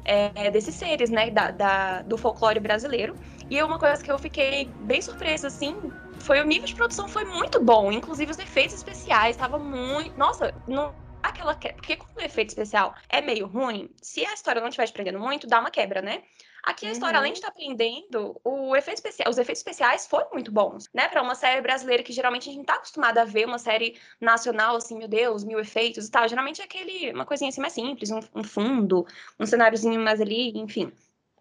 [0.05, 3.15] É, desses seres, né, da, da, do folclore brasileiro.
[3.49, 5.77] E uma coisa que eu fiquei bem surpresa, assim,
[6.19, 7.93] foi o nível de produção foi muito bom.
[7.93, 10.19] Inclusive os efeitos especiais estavam muito.
[10.19, 11.77] Nossa, não aquela quebra.
[11.77, 15.19] Porque quando o efeito especial é meio ruim, se a história não estiver te prendendo
[15.19, 16.23] muito, dá uma quebra, né?
[16.63, 16.93] Aqui a uhum.
[16.93, 20.89] história, além de estar tá prendendo, o efeito especial, os efeitos especiais foram muito bons,
[20.95, 21.09] né?
[21.09, 24.77] Para uma série brasileira que geralmente a gente tá acostumado a ver uma série nacional,
[24.77, 26.29] assim, meu Deus, mil efeitos e tal.
[26.29, 29.05] Geralmente é aquele, uma coisinha assim mais simples, um, um fundo,
[29.41, 30.93] um cenáriozinho mais ali, enfim.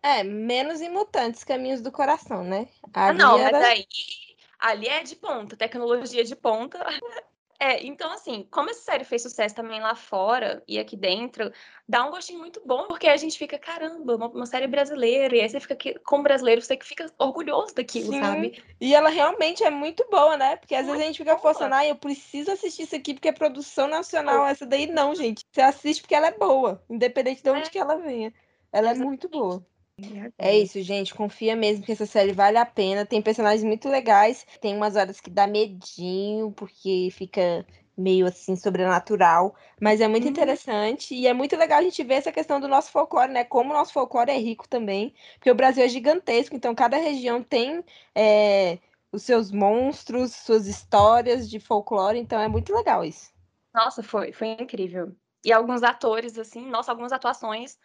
[0.02, 2.68] É, menos em Mutantes, Caminhos do Coração, né?
[2.92, 3.60] Ali ah, não, era...
[3.60, 3.86] mas aí
[4.62, 6.80] ali é de ponta, tecnologia de ponta.
[7.64, 11.54] É, então assim, como essa série fez sucesso também lá fora e aqui dentro,
[11.88, 15.42] dá um gostinho muito bom, porque a gente fica, caramba, uma, uma série brasileira, e
[15.42, 18.20] aí você fica aqui, como brasileiro, você que fica orgulhoso daquilo, Sim.
[18.20, 18.64] sabe?
[18.82, 20.56] E ela realmente é muito boa, né?
[20.56, 21.42] Porque às muito vezes a gente fica boa.
[21.54, 25.46] forçando, ah, eu preciso assistir isso aqui porque é produção nacional, essa daí não, gente.
[25.52, 27.70] Você assiste porque ela é boa, independente de onde é.
[27.70, 28.34] que ela venha.
[28.72, 29.64] Ela é muito boa.
[30.38, 31.14] É isso, gente.
[31.14, 33.06] Confia mesmo que essa série vale a pena.
[33.06, 34.46] Tem personagens muito legais.
[34.60, 37.66] Tem umas horas que dá medinho, porque fica
[37.98, 40.32] meio assim sobrenatural, mas é muito uhum.
[40.32, 43.44] interessante e é muito legal a gente ver essa questão do nosso folclore, né?
[43.44, 47.44] Como o nosso folclore é rico também, porque o Brasil é gigantesco, então cada região
[47.44, 47.84] tem
[48.16, 48.80] é,
[49.12, 53.32] os seus monstros, suas histórias de folclore, então é muito legal isso.
[53.74, 55.16] Nossa, foi, foi incrível.
[55.44, 57.78] E alguns atores, assim, nossa, algumas atuações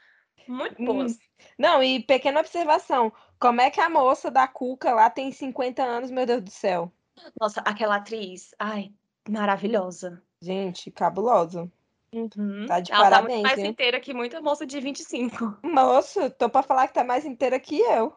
[0.46, 1.12] muito boas.
[1.12, 1.18] Hum.
[1.59, 3.12] Não, e pequena observação.
[3.38, 6.92] Como é que a moça da Cuca lá tem 50 anos, meu Deus do céu?
[7.40, 8.92] Nossa, aquela atriz, ai,
[9.29, 10.22] maravilhosa.
[10.40, 11.70] Gente, cabulosa.
[12.12, 12.66] Uhum.
[12.66, 13.70] Tá de Ela tá parabéns, muito mais viu?
[13.70, 15.59] inteira que muita moça de 25.
[15.62, 18.14] Moça, tô pra falar que tá mais inteira que eu.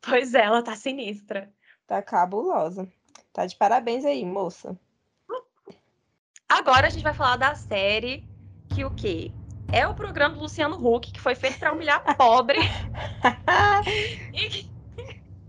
[0.00, 1.52] Pois é, ela tá sinistra.
[1.86, 2.90] Tá cabulosa.
[3.32, 4.78] Tá de parabéns aí, moça.
[6.48, 8.28] Agora a gente vai falar da série
[8.74, 9.32] que o quê?
[9.72, 12.58] É o programa do Luciano Huck, que foi feito pra humilhar pobre.
[14.34, 14.70] e, que,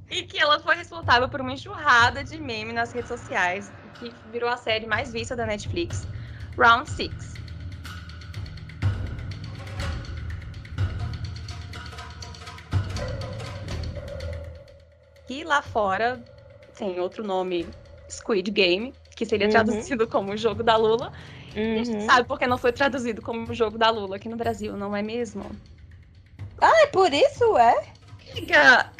[0.09, 4.49] e que ela foi responsável por uma enxurrada de meme nas redes sociais, que virou
[4.49, 6.07] a série mais vista da Netflix,
[6.57, 7.33] Round Six.
[15.29, 16.23] E lá fora
[16.77, 17.67] tem outro nome,
[18.09, 19.51] Squid Game, que seria Uhum.
[19.51, 21.11] traduzido como o jogo da Lula.
[21.55, 21.99] E a gente Uhum.
[22.01, 25.01] sabe porque não foi traduzido como o jogo da Lula aqui no Brasil, não é
[25.01, 25.43] mesmo?
[26.61, 27.75] É por isso, é?
[28.47, 28.91] Ca-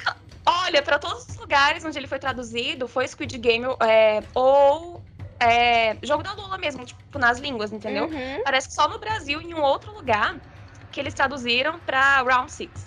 [0.45, 5.01] olha, para todos os lugares onde ele foi traduzido, foi Squid Game é, ou
[5.39, 8.05] é, jogo da Lula mesmo, tipo, nas línguas, entendeu?
[8.05, 8.43] Uhum.
[8.43, 10.39] Parece que só no Brasil, em um outro lugar,
[10.91, 12.83] que eles traduziram pra Round Six.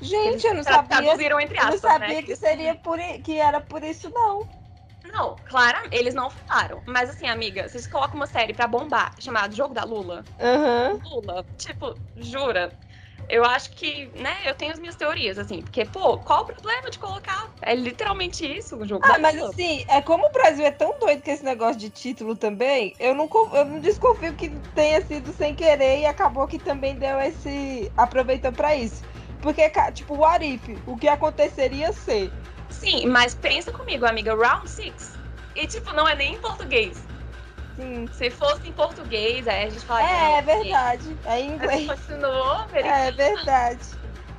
[0.00, 1.02] Gente, eu não sabia.
[1.02, 2.22] Traduziram entre Eu não aspas, sabia né?
[2.22, 4.44] que seria por que era por isso, não.
[5.12, 6.82] Não, claro, eles não falaram.
[6.86, 11.00] Mas assim, amiga, vocês colocam uma série pra bombar chamada Jogo da Lula, Aham.
[11.10, 12.72] Lula, tipo, jura?
[13.28, 16.90] Eu acho que, né, eu tenho as minhas teorias, assim, porque, pô, qual o problema
[16.90, 17.50] de colocar?
[17.60, 19.50] É literalmente isso o jogo Ah, mas Lula.
[19.50, 23.14] assim, é como o Brasil é tão doido com esse negócio de título também, eu
[23.14, 27.90] não, eu não desconfio que tenha sido sem querer e acabou que também deu esse.
[27.96, 29.02] aproveitou pra isso.
[29.40, 32.32] Porque, tipo, o Arif, o que aconteceria ser.
[32.78, 35.16] Sim, mas pensa comigo, amiga, Round Six.
[35.54, 37.02] E, tipo, não é nem em português.
[37.74, 38.06] Sim.
[38.12, 40.08] Se fosse em português, aí a gente falaria.
[40.10, 41.16] É, é "Não, verdade.
[41.24, 41.86] É em Mas inglês.
[41.86, 43.80] continuou, É verdade.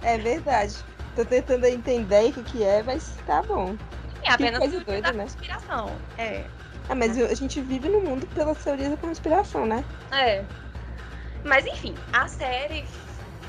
[0.03, 0.75] É verdade.
[1.15, 3.75] Tô tentando entender o que, que é, mas tá bom.
[4.23, 5.23] é apenas coisa doida, da né?
[5.23, 5.91] conspiração.
[6.17, 6.45] É.
[6.89, 9.83] Ah, mas eu- a gente vive no mundo pelas teorias da conspiração, né?
[10.11, 10.45] É.
[11.43, 12.85] Mas enfim, a série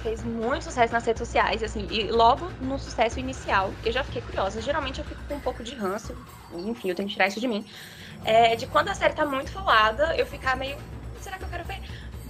[0.02, 4.22] fez muito sucesso nas redes sociais, assim, e logo no sucesso inicial, eu já fiquei
[4.22, 4.60] curiosa.
[4.60, 6.14] Geralmente eu fico com um pouco de ranço,
[6.52, 7.64] enfim, eu tenho que tirar isso de mim.
[8.24, 10.76] É, de quando a série tá muito falada, eu ficar meio.
[11.20, 11.80] Será que eu quero ver?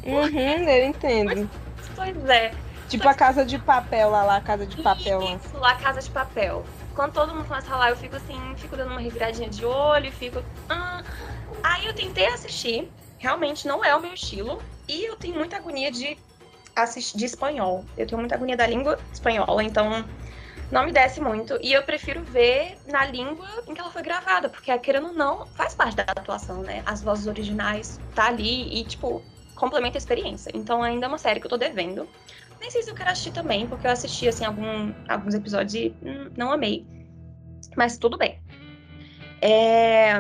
[0.05, 1.51] Uhum, eu entendo.
[1.95, 2.55] Pois é.
[2.89, 5.35] Tipo a casa de papel lá, lá, a casa de papel lá.
[5.35, 6.65] Isso, lá Casa de Papel.
[6.95, 10.11] Quando todo mundo começa a falar, eu fico assim, fico dando uma reviradinha de olho,
[10.11, 10.43] fico.
[10.71, 11.03] "Ah".
[11.63, 15.91] Aí eu tentei assistir, realmente não é o meu estilo, e eu tenho muita agonia
[15.91, 16.17] de
[16.83, 17.85] assistir de espanhol.
[17.97, 20.09] Eu tenho muita agonia da língua espanhola, então
[20.71, 21.59] não me desce muito.
[21.63, 25.47] E eu prefiro ver na língua em que ela foi gravada, porque querendo ou não,
[25.47, 26.83] faz parte da atuação, né?
[26.87, 29.23] As vozes originais tá ali e, tipo,
[29.55, 30.51] complementa a experiência.
[30.55, 32.09] Então ainda é uma série que eu tô devendo.
[32.61, 35.97] Nem sei se eu quero assistir também, porque eu assisti assim algum- alguns episódios e
[36.03, 36.87] hum, não amei.
[37.77, 38.39] Mas tudo bem.
[39.41, 40.15] É,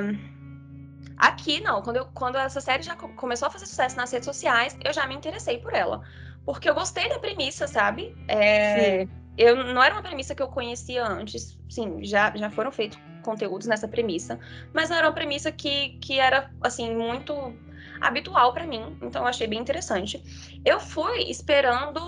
[1.19, 1.83] Aqui, não.
[1.83, 4.93] Quando, eu, quando essa série já co- começou a fazer sucesso nas redes sociais, eu
[4.93, 6.01] já me interessei por ela.
[6.49, 8.17] Porque eu gostei da premissa, sabe?
[8.27, 9.07] É.
[9.37, 11.59] Eu não era uma premissa que eu conhecia antes.
[11.69, 14.41] Sim, já, já foram feitos conteúdos nessa premissa.
[14.73, 17.61] Mas não era uma premissa que, que era, assim, muito
[18.01, 18.97] habitual pra mim.
[19.03, 20.25] Então eu achei bem interessante.
[20.65, 22.01] Eu fui esperando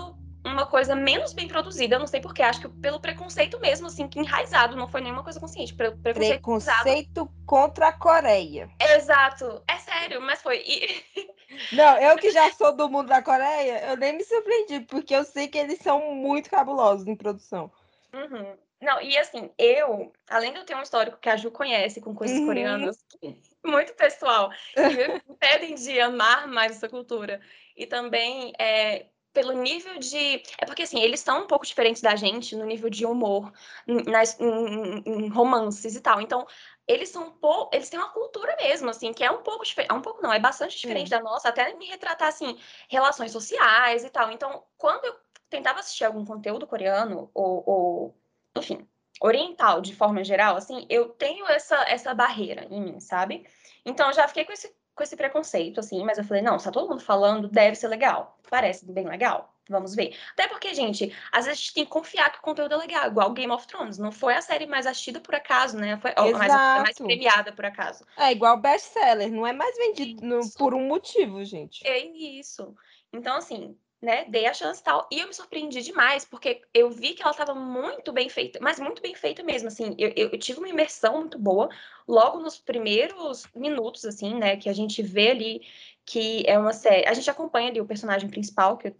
[0.45, 4.07] uma coisa menos bem produzida, eu não sei porquê, acho que pelo preconceito mesmo, assim,
[4.07, 6.41] que enraizado, não foi nenhuma coisa consciente, pelo preconceito.
[6.41, 8.69] Preconceito contra a Coreia.
[8.79, 10.57] Exato, é sério, mas foi.
[10.65, 11.05] E-
[11.71, 15.23] Não, eu que já sou do mundo da Coreia, eu nem me surpreendi, porque eu
[15.23, 17.71] sei que eles são muito cabulosos em produção.
[18.13, 18.57] Uhum.
[18.81, 22.15] Não, e assim, eu, além de eu ter um histórico que a Ju conhece com
[22.15, 22.45] coisas Uhum.
[22.47, 22.97] coreanas,
[23.63, 27.39] muito pessoal, que me impedem de amar mais essa cultura,
[27.75, 30.43] e também é, pelo nível de.
[30.57, 33.51] É porque assim, eles são um pouco diferentes da gente no nível de humor,
[33.87, 36.21] nas, em, em romances e tal.
[36.21, 36.45] Então,
[36.87, 37.75] eles são um pouco.
[37.75, 39.91] Eles têm uma cultura mesmo, assim, que é um pouco diferente.
[39.91, 42.57] É um pouco, não, é bastante diferente da nossa, até me retratar, assim,
[42.89, 44.31] relações sociais e tal.
[44.31, 45.15] Então, quando eu
[45.49, 48.21] tentava assistir algum conteúdo coreano, ou, ou
[48.57, 48.87] enfim,
[49.21, 53.45] oriental de forma geral, assim, eu tenho essa, essa barreira em mim, sabe?
[53.85, 56.65] Então, eu já fiquei com esse, com esse preconceito, assim, mas eu falei, não, se
[56.65, 58.37] tá todo mundo falando, deve ser legal.
[58.51, 59.51] Parece bem legal.
[59.67, 60.15] Vamos ver.
[60.33, 63.07] Até porque, gente, às vezes a gente tem que confiar que o conteúdo é legal,
[63.07, 63.97] igual Game of Thrones.
[63.97, 65.97] Não foi a série mais assistida por acaso, né?
[65.97, 67.03] Foi mais, a mais Exato.
[67.05, 68.05] premiada por acaso.
[68.17, 71.85] É igual best-seller, não é mais vendido no- por um motivo, gente.
[71.87, 72.75] É isso.
[73.13, 75.07] Então, assim, né, dei a chance e tal.
[75.11, 78.79] E eu me surpreendi demais, porque eu vi que ela estava muito bem feita, mas
[78.79, 79.95] muito bem feita mesmo, assim.
[79.97, 81.69] Eu, eu- tive uma imersão muito boa
[82.07, 85.61] logo nos primeiros minutos, assim, né, que a gente vê ali
[86.05, 87.07] que é uma série.
[87.07, 88.95] A gente acompanha ali o personagem principal, que eu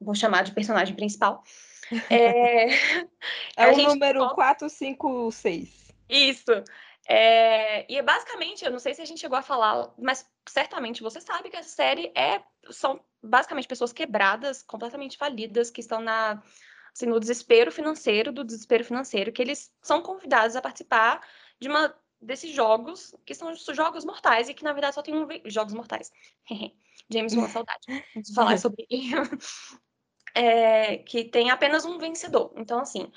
[0.00, 1.42] vou chamar de personagem principal.
[2.08, 2.68] É,
[3.56, 5.68] É o número volta- 456.
[6.08, 6.52] Isso.
[7.12, 11.02] É, e é basicamente, eu não sei se a gente chegou a falar, mas certamente
[11.02, 16.40] você sabe que essa série é são basicamente pessoas quebradas, completamente falidas, que estão na
[16.94, 21.20] assim, no desespero financeiro, do desespero financeiro, que eles são convidados a participar
[21.58, 25.26] de uma desses jogos, que são jogos mortais, e que na verdade só tem um.
[25.46, 26.12] Jogos mortais.
[27.10, 28.86] James, uma saudade de falar sobre.
[30.32, 32.52] é, que tem apenas um vencedor.
[32.56, 33.10] Então, assim.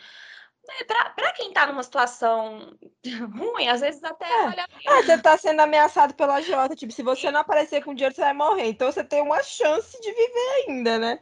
[0.69, 2.78] É, para quem tá numa situação
[3.36, 4.43] ruim, às vezes até é.
[4.43, 4.82] vale a pena.
[4.88, 6.76] Ah, você tá sendo ameaçado pela Jota.
[6.76, 8.67] Tipo, se você não aparecer com dinheiro, você vai morrer.
[8.67, 11.19] Então você tem uma chance de viver ainda, né?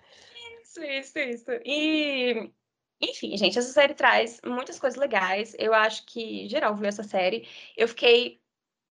[0.62, 1.52] Isso, isso, isso.
[1.66, 2.52] E
[3.02, 5.56] enfim, gente, essa série traz muitas coisas legais.
[5.58, 7.48] Eu acho que geral viu essa série.
[7.76, 8.40] Eu fiquei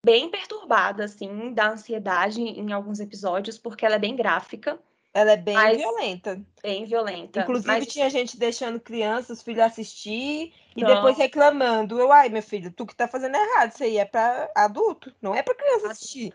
[0.03, 4.79] bem perturbada, assim, da ansiedade em alguns episódios, porque ela é bem gráfica.
[5.13, 6.41] Ela é bem violenta.
[6.61, 7.41] Bem violenta.
[7.41, 7.87] Inclusive, mas...
[7.87, 10.93] tinha gente deixando crianças, filhos assistir e não.
[10.93, 11.99] depois reclamando.
[11.99, 13.71] Eu, ai, meu filho, tu que tá fazendo errado.
[13.71, 16.31] Isso aí é pra adulto, não é pra criança assistir.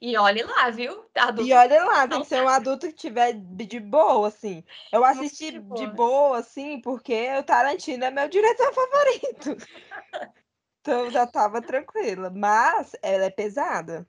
[0.00, 1.04] E olhe lá, viu?
[1.14, 1.48] Adulto.
[1.48, 4.62] E olhe lá, tem que ser um adulto que tiver de boa, assim.
[4.92, 5.80] Eu assisti de boa.
[5.80, 9.56] de boa, assim, porque o Tarantino é meu diretor favorito.
[10.80, 12.30] então já tava tranquila.
[12.30, 14.06] Mas ela é pesada.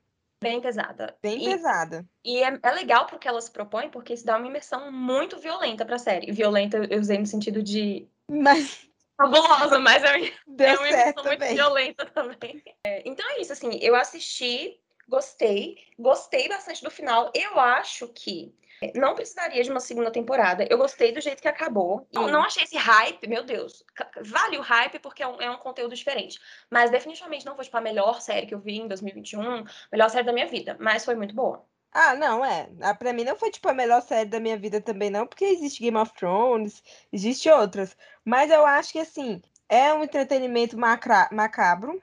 [0.49, 1.17] Bem pesada.
[1.21, 2.05] Bem e, pesada.
[2.23, 5.86] E é, é legal porque ela se propõe, porque isso dá uma imersão muito violenta
[5.86, 6.31] pra série.
[6.31, 8.08] Violenta eu usei no sentido de.
[8.29, 11.55] Mas fabulosa, mas é, Deu é uma certo muito bem.
[11.55, 12.63] violenta também.
[12.86, 15.77] É, então é isso, assim, eu assisti Gostei.
[15.99, 17.31] Gostei bastante do final.
[17.34, 18.53] Eu acho que
[18.95, 20.65] não precisaria de uma segunda temporada.
[20.69, 22.07] Eu gostei do jeito que acabou.
[22.11, 23.83] Eu não achei esse hype, meu Deus.
[24.21, 26.39] Vale o hype porque é um, é um conteúdo diferente.
[26.69, 30.25] Mas definitivamente não foi tipo, a melhor série que eu vi em 2021, melhor série
[30.25, 30.77] da minha vida.
[30.79, 31.65] Mas foi muito boa.
[31.91, 32.69] Ah, não, é.
[32.81, 35.45] Ah, pra mim não foi tipo a melhor série da minha vida também, não, porque
[35.45, 37.95] existe Game of Thrones, existe outras.
[38.25, 42.01] Mas eu acho que assim, é um entretenimento macra macabro,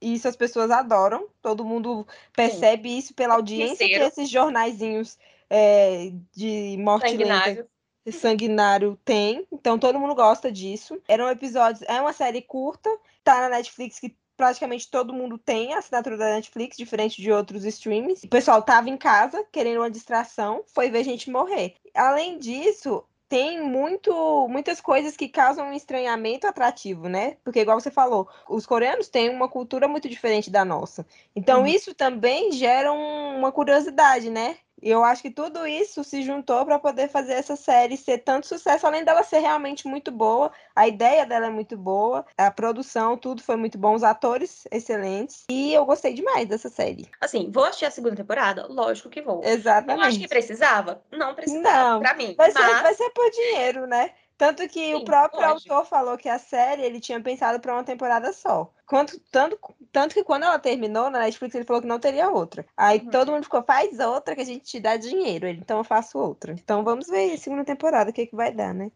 [0.00, 2.98] isso as pessoas adoram, todo mundo percebe Sim.
[2.98, 4.00] isso pela audiência Terceiro.
[4.00, 5.18] que esses jornaizinhos
[5.54, 7.68] é, de morte lenta
[8.10, 11.00] sanguinário tem, então todo mundo gosta disso.
[11.06, 12.90] Eram episódios, é uma série curta,
[13.22, 17.64] tá na Netflix que praticamente todo mundo tem a assinatura da Netflix, diferente de outros
[17.64, 18.24] streams.
[18.24, 21.74] O pessoal tava em casa querendo uma distração, foi ver gente morrer.
[21.94, 27.36] Além disso, tem muito, muitas coisas que causam um estranhamento atrativo, né?
[27.44, 31.06] Porque, igual você falou, os coreanos têm uma cultura muito diferente da nossa.
[31.36, 31.66] Então, uhum.
[31.66, 34.56] isso também gera um, uma curiosidade, né?
[34.82, 38.48] E eu acho que tudo isso se juntou para poder fazer essa série ser tanto
[38.48, 40.50] sucesso, além dela ser realmente muito boa.
[40.74, 45.44] A ideia dela é muito boa, a produção, tudo foi muito bom, os atores excelentes.
[45.48, 47.08] E eu gostei demais dessa série.
[47.20, 48.66] Assim, vou assistir a segunda temporada?
[48.68, 49.40] Lógico que vou.
[49.44, 50.00] Exatamente.
[50.00, 51.02] Eu acho que precisava?
[51.12, 52.34] Não precisava, Não, pra mim.
[52.36, 52.64] Vai, mas...
[52.64, 54.10] ser, vai ser por dinheiro, né?
[54.36, 55.72] Tanto que Sim, o próprio lógico.
[55.72, 58.72] autor falou que a série ele tinha pensado para uma temporada só.
[58.86, 59.58] Quanto, tanto,
[59.90, 62.66] tanto que quando ela terminou na Netflix, ele falou que não teria outra.
[62.76, 63.10] Aí uhum.
[63.10, 65.46] todo mundo ficou, faz outra que a gente te dá dinheiro.
[65.46, 66.52] Ele, então eu faço outra.
[66.52, 68.90] Então vamos ver a segunda temporada, o que, que vai dar, né?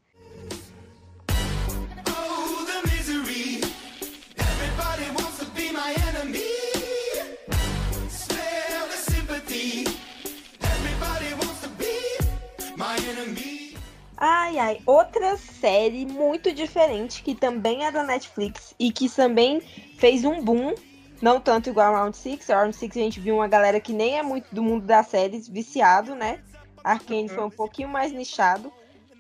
[14.17, 20.25] Ai, ai, outra série muito diferente que também é da Netflix e que também fez
[20.25, 20.75] um boom,
[21.21, 22.49] não tanto igual a Round 6.
[22.49, 25.09] A Round 6 a gente viu uma galera que nem é muito do mundo das
[25.09, 26.41] séries, viciado, né?
[26.83, 28.73] Arkane foi um pouquinho mais nichado,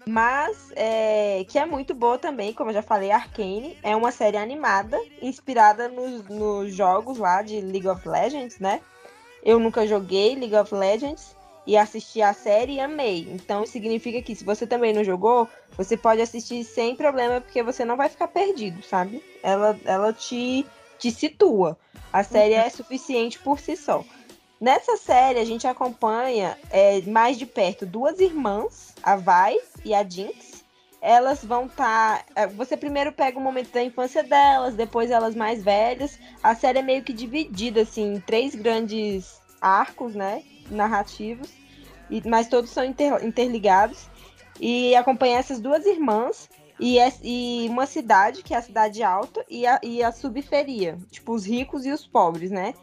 [0.09, 4.39] mas é, que é muito boa também, como eu já falei, Arkane é uma série
[4.39, 8.81] animada, inspirada nos, nos jogos lá de League of Legends, né?
[9.43, 11.36] Eu nunca joguei League of Legends,
[11.67, 13.29] e assisti a série e amei.
[13.31, 17.85] Então significa que se você também não jogou, você pode assistir sem problema, porque você
[17.85, 19.23] não vai ficar perdido, sabe?
[19.43, 20.65] Ela, ela te,
[20.99, 21.77] te situa.
[22.13, 22.61] A série uhum.
[22.61, 24.05] é suficiente por si só.
[24.61, 30.03] Nessa série, a gente acompanha é, mais de perto duas irmãs, a Vai e a
[30.03, 30.65] Jinx.
[31.03, 32.25] Elas vão estar.
[32.25, 36.19] Tá, você primeiro pega o momento da infância delas, depois elas mais velhas.
[36.43, 40.43] A série é meio que dividida assim, em três grandes arcos, né?
[40.71, 41.51] Narrativos,
[42.11, 44.09] e, mas todos são inter, interligados.
[44.59, 46.49] E acompanha essas duas irmãs
[46.81, 51.33] e, e, uma cidade, que é a cidade alta, e a, e a subferia, tipo,
[51.33, 52.75] os ricos e os pobres, né?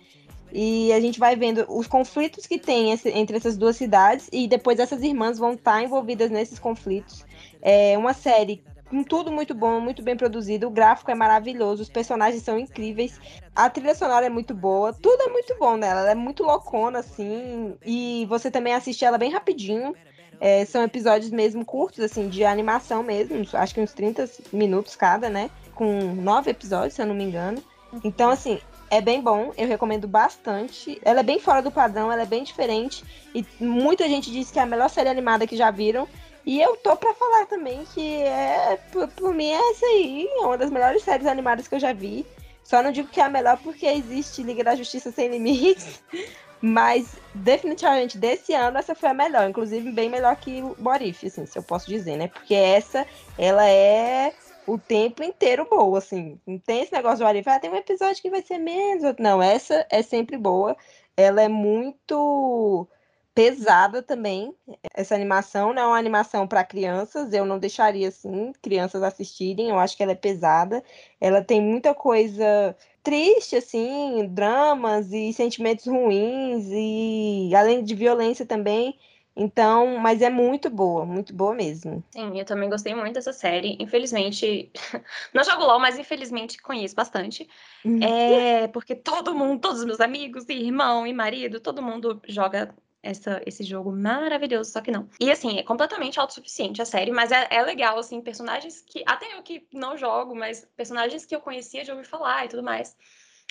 [0.51, 4.47] E a gente vai vendo os conflitos que tem esse, entre essas duas cidades, e
[4.47, 7.25] depois essas irmãs vão estar envolvidas nesses conflitos.
[7.61, 8.63] É uma série
[9.01, 10.67] tudo muito bom, muito bem produzido.
[10.67, 13.17] O gráfico é maravilhoso, os personagens são incríveis,
[13.56, 16.01] a trilha sonora é muito boa, tudo é muito bom nela.
[16.01, 19.95] Ela é muito loucona, assim, e você também assiste ela bem rapidinho.
[20.41, 25.29] É, são episódios mesmo curtos, assim, de animação mesmo, acho que uns 30 minutos cada,
[25.29, 25.49] né?
[25.73, 27.63] Com nove episódios, se eu não me engano.
[28.03, 28.59] Então, assim,
[28.93, 30.99] é bem bom, eu recomendo bastante.
[31.03, 33.03] Ela é bem fora do padrão, ela é bem diferente.
[33.34, 36.07] E muita gente diz que é a melhor série animada que já viram.
[36.45, 40.45] E eu tô pra falar também que é, por, por mim, é essa aí, é
[40.45, 42.25] uma das melhores séries animadas que eu já vi.
[42.63, 46.01] Só não digo que é a melhor porque existe Liga da Justiça Sem Limites.
[46.65, 49.49] Mas, definitivamente, desse ano, essa foi a melhor.
[49.49, 52.29] Inclusive, bem melhor que o Borif, assim, se eu posso dizer, né?
[52.29, 53.05] Porque essa,
[53.37, 54.33] ela é
[54.65, 56.39] o tempo inteiro boa, assim.
[56.47, 59.03] Não tem esse negócio de Borif, ah, tem um episódio que vai ser menos.
[59.19, 60.77] Não, essa é sempre boa.
[61.17, 62.87] Ela é muito
[63.34, 64.55] pesada também.
[64.93, 69.79] Essa animação não é uma animação para crianças, eu não deixaria assim crianças assistirem, eu
[69.79, 70.84] acho que ela é pesada.
[71.19, 78.97] Ela tem muita coisa triste assim, dramas e sentimentos ruins e além de violência também.
[79.36, 82.03] Então, mas é muito boa, muito boa mesmo.
[82.11, 83.75] Sim, eu também gostei muito dessa série.
[83.79, 84.71] Infelizmente,
[85.34, 87.49] não jogo LOL, mas infelizmente conheço bastante.
[87.84, 88.03] Uhum.
[88.03, 92.75] É porque todo mundo, todos os meus amigos, e irmão e marido, todo mundo joga
[93.04, 95.10] essa, esse jogo maravilhoso, só que não.
[95.20, 99.04] E assim, é completamente autossuficiente a série, mas é, é, legal, assim, personagens que.
[99.06, 102.64] Até eu que não jogo, mas personagens que eu conhecia de ouvir falar e tudo
[102.64, 102.95] mais.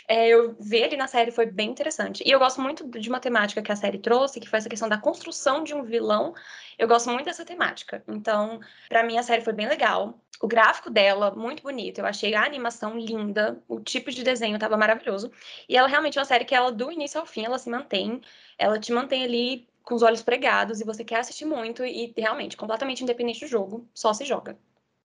[0.09, 2.22] É, eu ver ali na série foi bem interessante.
[2.26, 4.88] E eu gosto muito de uma temática que a série trouxe, que foi essa questão
[4.88, 6.34] da construção de um vilão.
[6.78, 8.03] Eu gosto muito dessa temática.
[8.09, 10.18] Então, para mim, a série foi bem legal.
[10.40, 11.99] O gráfico dela, muito bonito.
[11.99, 13.62] Eu achei a animação linda.
[13.68, 15.30] O tipo de desenho estava maravilhoso.
[15.68, 18.20] E ela realmente é uma série que ela, do início ao fim, ela se mantém.
[18.59, 21.84] Ela te mantém ali com os olhos pregados e você quer assistir muito.
[21.84, 24.59] E realmente, completamente independente do jogo, só se joga.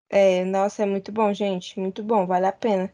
[0.09, 1.79] É, nossa, é muito bom, gente.
[1.79, 2.91] Muito bom, vale a pena.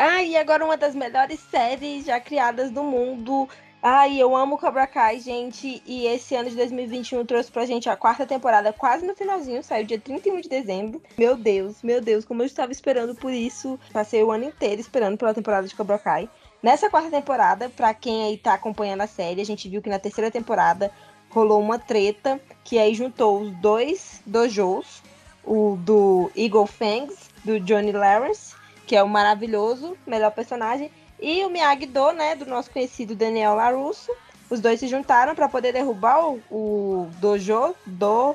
[0.00, 3.48] Ah, e agora uma das melhores séries já criadas do mundo.
[3.82, 5.82] Ai, eu amo Cobra Kai, gente.
[5.84, 9.84] E esse ano de 2021 trouxe pra gente a quarta temporada, quase no finalzinho, saiu
[9.84, 11.02] dia 31 de dezembro.
[11.16, 13.78] Meu Deus, meu Deus, como eu estava esperando por isso.
[13.92, 16.28] Passei o ano inteiro esperando pela temporada de Cobra Kai.
[16.62, 19.98] Nessa quarta temporada, pra quem aí tá acompanhando a série, a gente viu que na
[19.98, 20.90] terceira temporada
[21.30, 25.02] rolou uma treta que aí juntou os dois dojos,
[25.44, 28.56] o do Eagle Fangs, do Johnny Lawrence,
[28.86, 30.90] que é o maravilhoso, melhor personagem,
[31.20, 34.10] e o Miyagi-Do, né, do nosso conhecido Daniel LaRusso.
[34.50, 38.34] Os dois se juntaram para poder derrubar o, o, dojo do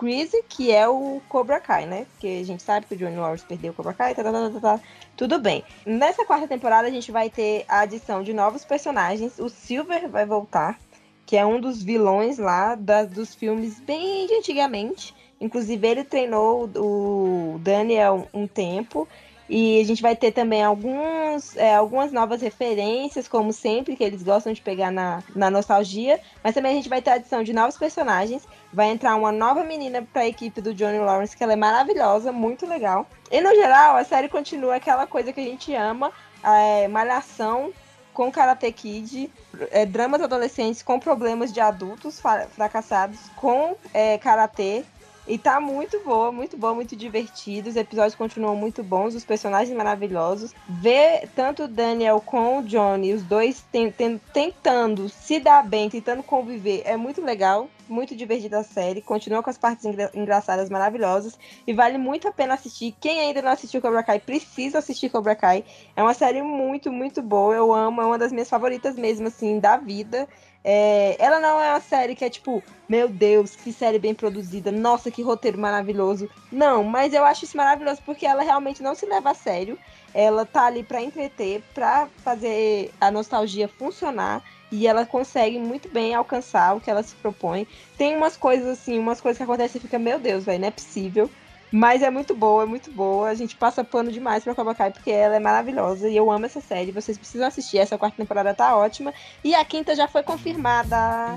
[0.00, 2.06] Chris, que é o Cobra Kai, né?
[2.12, 4.48] Porque a gente sabe que o Johnny Lawrence perdeu o Cobra Kai, tá, tá, tá,
[4.48, 4.80] tá, tá.
[5.14, 5.62] tudo bem.
[5.84, 9.38] Nessa quarta temporada a gente vai ter a adição de novos personagens.
[9.38, 10.80] O Silver vai voltar,
[11.26, 15.14] que é um dos vilões lá da, dos filmes bem de antigamente.
[15.38, 19.06] Inclusive ele treinou o Daniel um tempo.
[19.52, 24.22] E a gente vai ter também alguns, é, algumas novas referências, como sempre, que eles
[24.22, 26.20] gostam de pegar na, na nostalgia.
[26.44, 28.46] Mas também a gente vai ter a adição de novos personagens.
[28.72, 32.30] Vai entrar uma nova menina para a equipe do Johnny Lawrence, que ela é maravilhosa,
[32.30, 33.08] muito legal.
[33.28, 36.12] E no geral, a série continua aquela coisa que a gente ama:
[36.44, 37.72] é, malhação
[38.14, 39.32] com Karate Kid,
[39.72, 42.22] é, dramas adolescentes com problemas de adultos
[42.54, 44.84] fracassados com é, Karatê
[45.30, 47.70] e tá muito boa, muito boa, muito divertido.
[47.70, 50.52] Os episódios continuam muito bons, os personagens maravilhosos.
[50.68, 55.88] Ver tanto o Daniel com o Johnny, os dois tem, tem, tentando se dar bem,
[55.88, 57.68] tentando conviver, é muito legal.
[57.88, 62.32] Muito divertida a série, continua com as partes engra engraçadas maravilhosas e vale muito a
[62.32, 62.94] pena assistir.
[63.00, 65.64] Quem ainda não assistiu Cobra Kai precisa assistir Cobra Kai.
[65.96, 67.52] É uma série muito, muito boa.
[67.52, 70.28] Eu amo, é uma das minhas favoritas mesmo, assim, da vida.
[70.62, 74.70] É, ela não é uma série que é tipo, meu Deus, que série bem produzida,
[74.70, 76.28] nossa, que roteiro maravilhoso.
[76.52, 79.78] Não, mas eu acho isso maravilhoso porque ela realmente não se leva a sério.
[80.12, 86.14] Ela tá ali para entreter, para fazer a nostalgia funcionar e ela consegue muito bem
[86.14, 87.66] alcançar o que ela se propõe.
[87.96, 90.70] Tem umas coisas assim, umas coisas que acontecem e fica, meu Deus, velho, não é
[90.70, 91.30] possível.
[91.72, 93.28] Mas é muito boa, é muito boa.
[93.28, 96.46] A gente passa pano demais pra Cobra Kai porque ela é maravilhosa e eu amo
[96.46, 96.90] essa série.
[96.90, 97.78] Vocês precisam assistir.
[97.78, 99.14] Essa quarta temporada tá ótima.
[99.44, 101.36] E a quinta já foi confirmada.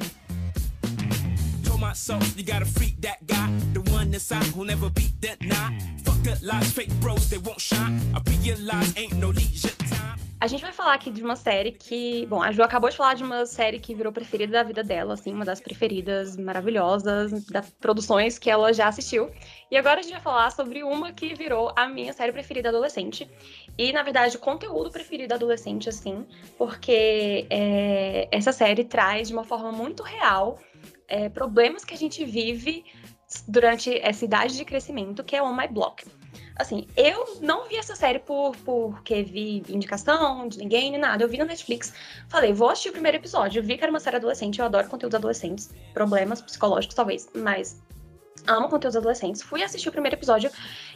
[10.43, 12.25] A gente vai falar aqui de uma série que.
[12.25, 15.13] Bom, a Ju acabou de falar de uma série que virou preferida da vida dela,
[15.13, 19.31] assim, uma das preferidas maravilhosas, das produções que ela já assistiu.
[19.71, 23.25] E agora a gente vai falar sobre uma que virou a minha série preferida adolescente.
[23.77, 26.27] E, na verdade, conteúdo preferido adolescente, assim,
[26.57, 30.59] porque é, essa série traz de uma forma muito real
[31.07, 32.83] é, problemas que a gente vive
[33.47, 36.03] durante essa idade de crescimento, que é o On My Block.
[36.55, 41.23] Assim, eu não vi essa série por porque vi indicação de ninguém, nem nada.
[41.23, 41.93] Eu vi na Netflix.
[42.29, 43.59] Falei, vou assistir o primeiro episódio.
[43.59, 44.59] Eu vi que era uma série adolescente.
[44.59, 45.71] Eu adoro conteúdos adolescentes.
[45.93, 47.27] Problemas psicológicos, talvez.
[47.35, 47.81] Mas
[48.47, 49.41] amo conteúdos adolescentes.
[49.41, 50.51] Fui assistir o primeiro episódio.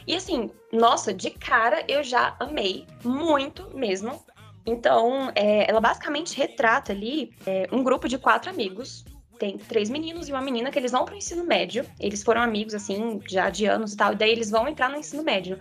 [0.06, 2.86] E assim, nossa, de cara eu já amei.
[3.02, 4.24] Muito mesmo.
[4.64, 9.04] Então, é, ela basicamente retrata ali é, um grupo de quatro amigos
[9.38, 11.84] tem três meninos e uma menina que eles vão para o ensino médio.
[12.00, 14.96] Eles foram amigos, assim, já de anos e tal, e daí eles vão entrar no
[14.96, 15.58] ensino médio.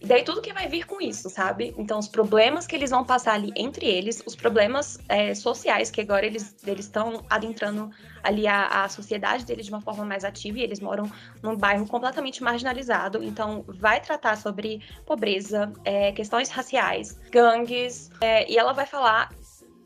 [0.00, 1.74] E daí tudo que vai vir com isso, sabe?
[1.76, 6.00] Então, os problemas que eles vão passar ali entre eles, os problemas é, sociais, que
[6.00, 7.90] agora eles estão adentrando
[8.22, 11.10] ali a, a sociedade deles de uma forma mais ativa, e eles moram
[11.42, 13.22] num bairro completamente marginalizado.
[13.22, 19.30] Então, vai tratar sobre pobreza, é, questões raciais, gangues, é, e ela vai falar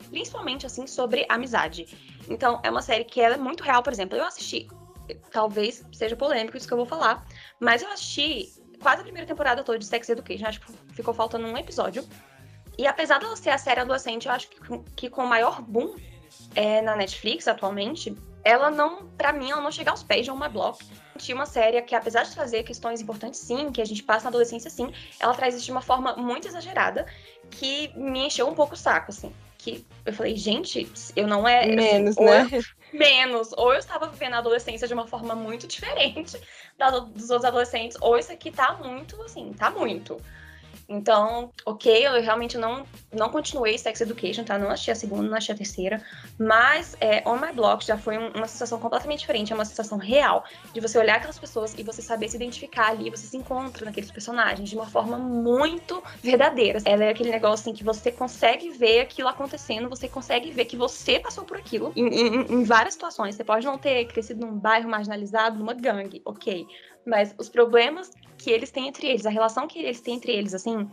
[0.09, 1.85] principalmente, assim, sobre amizade.
[2.29, 4.17] Então, é uma série que é muito real, por exemplo.
[4.17, 4.67] Eu assisti,
[5.31, 7.25] talvez seja polêmico isso que eu vou falar,
[7.59, 8.51] mas eu assisti
[8.81, 12.07] quase a primeira temporada toda de Sex Education, acho que ficou faltando um episódio.
[12.77, 14.59] E apesar dela ser a série adolescente, eu acho que,
[14.95, 15.95] que com o maior boom
[16.55, 20.49] é, na Netflix atualmente, ela não, para mim, ela não chega aos pés de uma
[20.49, 20.85] block.
[21.17, 24.29] Tinha uma série que, apesar de trazer questões importantes, sim, que a gente passa na
[24.29, 27.05] adolescência, sim, ela traz isso de uma forma muito exagerada,
[27.49, 29.33] que me encheu um pouco o saco, assim
[29.65, 31.61] que eu falei, gente, eu não é.
[31.61, 32.49] Assim, menos, assim, né?
[32.51, 32.63] Eu,
[32.97, 33.51] menos.
[33.53, 36.39] Ou eu estava vivendo a adolescência de uma forma muito diferente
[36.77, 40.21] da, dos outros adolescentes, ou isso aqui tá muito, assim, tá muito.
[40.87, 44.57] Então, ok, eu realmente não, não continuei Sex Education, tá?
[44.57, 46.01] Não achei a segunda, não achei a terceira.
[46.37, 49.51] Mas é, On My Block já foi uma sensação completamente diferente.
[49.51, 53.09] É uma sensação real de você olhar aquelas pessoas e você saber se identificar ali.
[53.09, 56.79] Você se encontra naqueles personagens de uma forma muito verdadeira.
[56.85, 60.77] Ela é aquele negócio assim que você consegue ver aquilo acontecendo, você consegue ver que
[60.77, 63.35] você passou por aquilo em, em, em várias situações.
[63.35, 66.67] Você pode não ter crescido num bairro marginalizado, numa gangue, ok.
[67.05, 68.11] Mas os problemas
[68.45, 70.87] que eles têm entre eles, a relação que eles têm entre eles, assim,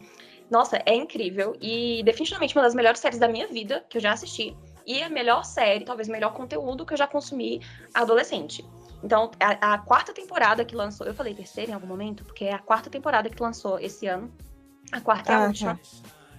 [0.51, 1.55] nossa, é incrível.
[1.61, 4.57] E definitivamente uma das melhores séries da minha vida, que eu já assisti.
[4.87, 7.61] E a melhor série, talvez o melhor conteúdo que eu já consumi
[7.93, 8.65] adolescente.
[9.05, 12.55] Então, a, a, quarta temporada que lançou, eu falei terceira em algum momento, porque é
[12.55, 14.33] a quarta temporada que lançou esse ano.
[14.91, 15.79] A quarta é a última.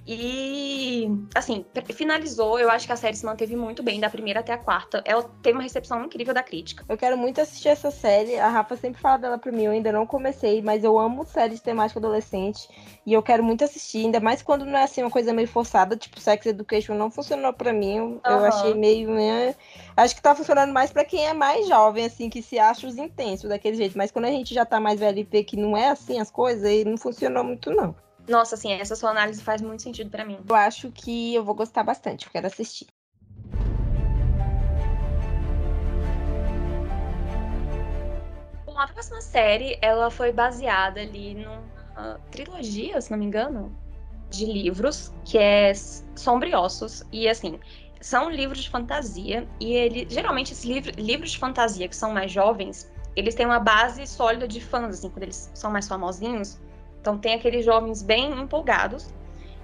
[0.06, 2.60] E, assim, finalizou.
[2.60, 5.01] Eu acho que a série se manteve muito bem, da primeira até a quarta.
[5.06, 6.84] Ela teve uma recepção incrível da crítica.
[6.89, 8.38] Eu quero muito assistir essa série.
[8.38, 9.64] A Rafa sempre fala dela pra mim.
[9.64, 12.68] Eu ainda não comecei, mas eu amo séries de temática adolescente.
[13.06, 15.95] E eu quero muito assistir, ainda mais quando não é assim uma coisa meio forçada.
[15.95, 17.95] Tipo, Sex Education não funcionou pra mim.
[17.95, 18.22] Eu, uhum.
[18.26, 19.10] eu achei meio.
[19.10, 19.56] Né?
[19.95, 22.97] Acho que tá funcionando mais pra quem é mais jovem, assim, que se acha os
[22.97, 23.97] intensos daquele jeito.
[23.97, 26.30] Mas quando a gente já tá mais velho e vê que não é assim as
[26.30, 27.95] coisas, aí não funcionou muito, não.
[28.28, 30.39] Nossa, assim, essa sua análise faz muito sentido para mim.
[30.47, 32.88] Eu acho que eu vou gostar bastante, eu quero assistir.
[38.65, 43.76] Bom, a próxima série, ela foi baseada ali numa trilogia, se não me engano,
[44.30, 45.74] de livros, que é
[46.15, 47.03] Sombriossos.
[47.11, 47.59] E, assim,
[47.99, 49.45] são livros de fantasia.
[49.59, 53.59] E ele, geralmente, esses livros, livros de fantasia que são mais jovens, eles têm uma
[53.59, 56.57] base sólida de fãs, assim, quando eles são mais famosinhos
[57.04, 59.14] então tem aqueles jovens bem empolgados.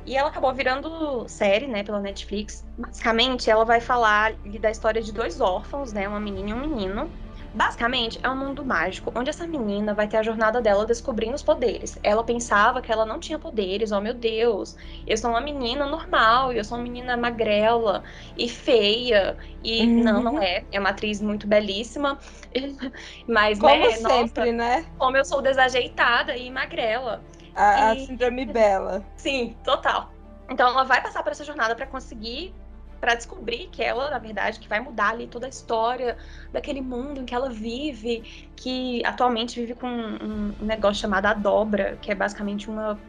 [0.06, 2.66] E ela acabou virando série, né, pela Netflix.
[2.78, 7.10] Basicamente, ela vai falar da história de dois órfãos, né, uma menina e um menino.
[7.54, 11.42] Basicamente, é um mundo mágico, onde essa menina vai ter a jornada dela descobrindo os
[11.42, 11.98] poderes.
[12.04, 14.78] Ela pensava que ela não tinha poderes, oh meu Deus,
[15.08, 18.04] eu sou uma menina normal, eu sou uma menina magrela
[18.38, 19.36] e feia.
[19.64, 20.04] E uhum.
[20.04, 20.64] não, não é.
[20.72, 22.20] É uma atriz muito belíssima.
[23.28, 24.86] Mas, como né, sempre, nossa, né?
[24.98, 27.24] Como eu sou desajeitada e magrela.
[27.56, 28.04] A, e...
[28.04, 29.04] a síndrome bela.
[29.16, 30.12] Sim, total.
[30.50, 32.54] Então ela vai passar por essa jornada para conseguir
[33.00, 36.18] para descobrir que ela, na verdade, que vai mudar ali toda a história
[36.52, 41.98] daquele mundo em que ela vive, que atualmente vive com um, negócio chamado a dobra,
[42.02, 43.00] que é basicamente uma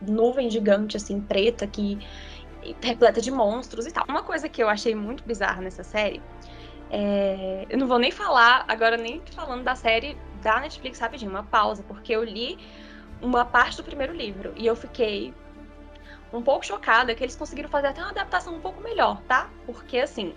[0.00, 1.98] nuvem gigante assim preta que
[2.82, 4.04] repleta de monstros e tal.
[4.08, 6.20] Uma coisa que eu achei muito bizarra nessa série
[6.90, 7.66] é...
[7.70, 11.82] eu não vou nem falar agora nem falando da série da Netflix rapidinho, uma pausa,
[11.84, 12.58] porque eu li
[13.22, 15.32] uma parte do primeiro livro e eu fiquei
[16.32, 19.48] um pouco chocada que eles conseguiram fazer até uma adaptação um pouco melhor, tá?
[19.66, 20.34] Porque assim.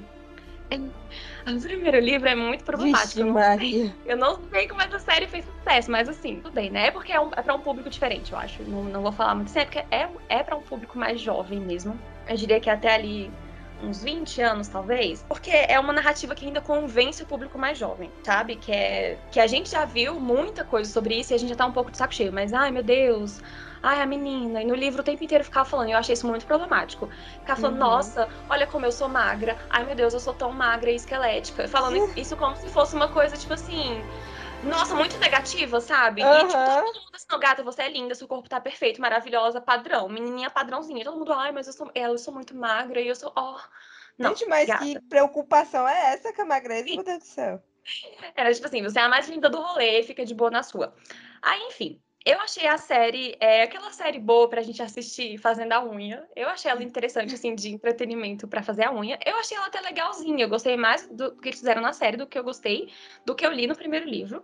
[1.46, 3.20] O primeiro livro é muito problemático.
[3.20, 6.72] eu, não sei, eu não sei como essa série fez sucesso, mas assim, tudo bem,
[6.72, 6.88] né?
[6.88, 8.64] É porque é, um, é pra um público diferente, eu acho.
[8.64, 11.60] Não, não vou falar muito assim, é porque é, é pra um público mais jovem
[11.60, 12.00] mesmo.
[12.28, 13.32] Eu diria que até ali
[13.84, 18.10] uns 20 anos, talvez, porque é uma narrativa que ainda convence o público mais jovem,
[18.24, 18.56] sabe?
[18.56, 21.56] Que é que a gente já viu muita coisa sobre isso e a gente já
[21.56, 23.42] tá um pouco de saco cheio, mas ai meu Deus,
[23.84, 26.46] ai, a menina, e no livro o tempo inteiro ficava falando, eu achei isso muito
[26.46, 27.10] problemático.
[27.40, 27.80] Ficava falando, uhum.
[27.80, 31.68] nossa, olha como eu sou magra, ai meu Deus, eu sou tão magra e esquelética.
[31.68, 34.08] Falando isso como se fosse uma coisa, tipo assim,
[34.62, 36.24] Nossa, muito negativa, sabe?
[36.24, 36.48] E, Aham.
[36.48, 40.10] tipo, todo mundo assim, "Não, gata, você é linda, seu corpo tá perfeito, maravilhosa, padrão.
[40.10, 41.04] Menininha padrãozinha.
[41.06, 43.60] Todo mundo, ai, mas eu sou, eu sou muito magra e eu sou, ó.
[44.18, 44.80] Não, Gente, mas gata.
[44.80, 47.64] que preocupação é essa com a magreza, meu Deus do céu?
[48.36, 50.96] Era tipo assim, você é a mais linda do rolê, fica de boa na sua.
[51.42, 55.84] Aí, enfim, eu achei a série, é aquela série boa pra gente assistir fazendo a
[55.84, 56.26] unha.
[56.36, 59.20] Eu achei ela interessante, assim, de entretenimento pra fazer a unha.
[59.26, 60.46] Eu achei ela até legalzinha.
[60.46, 62.90] Eu gostei mais do que eles fizeram na série do que eu gostei,
[63.26, 64.44] do que eu li no primeiro livro.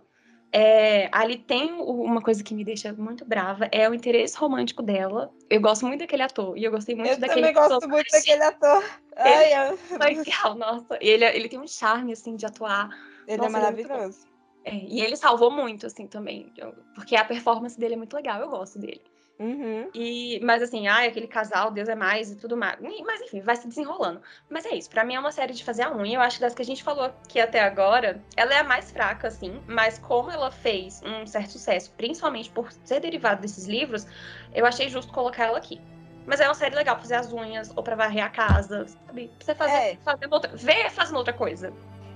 [0.52, 5.32] É, ali tem uma coisa que me deixa muito brava, é o interesse romântico dela.
[5.48, 8.42] Eu gosto muito daquele ator, e eu gostei muito Eu daquele também gosto muito daquele
[8.42, 8.84] ator.
[9.16, 10.98] Ai, eu- Legal, nossa.
[11.00, 12.88] Ele, ele tem um charme, assim, de atuar.
[13.28, 14.29] Ele Nossa, é ele é maravilhoso.
[14.64, 16.52] É, e ele salvou muito, assim, também.
[16.94, 19.02] porque a performance dele é muito legal, eu gosto dele.
[19.40, 19.88] Uhum.
[19.94, 22.78] E, mas assim, ai, aquele casal, Deus é mais e tudo mais.
[22.78, 24.20] Mas enfim, vai se desenrolando.
[24.50, 26.18] Mas é isso, pra mim é uma série de fazer a unha.
[26.18, 28.90] Eu acho que das que a gente falou aqui até agora, ela é a mais
[28.90, 29.62] fraca, assim.
[29.66, 34.06] Mas como ela fez um certo sucesso, principalmente por ser derivado desses livros,
[34.54, 35.80] eu achei justo colocar ela aqui.
[36.26, 39.28] Mas é uma série legal pra fazer as unhas ou pra varrer a casa, sabe?
[39.38, 39.96] Pra você fazer, É.
[40.04, 41.72] fazendo outra, ver fazendo outra coisa.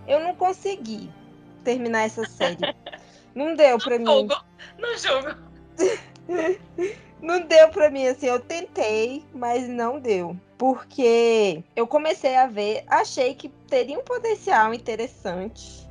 [0.07, 1.11] Eu não consegui
[1.65, 2.69] terminar essa série.
[3.35, 4.29] não deu pra mim.
[4.29, 4.45] Jogo,
[4.79, 5.35] no jogo.
[7.21, 10.37] Não deu pra mim, assim, eu tentei, mas não deu.
[10.59, 15.85] Porque eu comecei a ver, achei que teria um potencial interessante.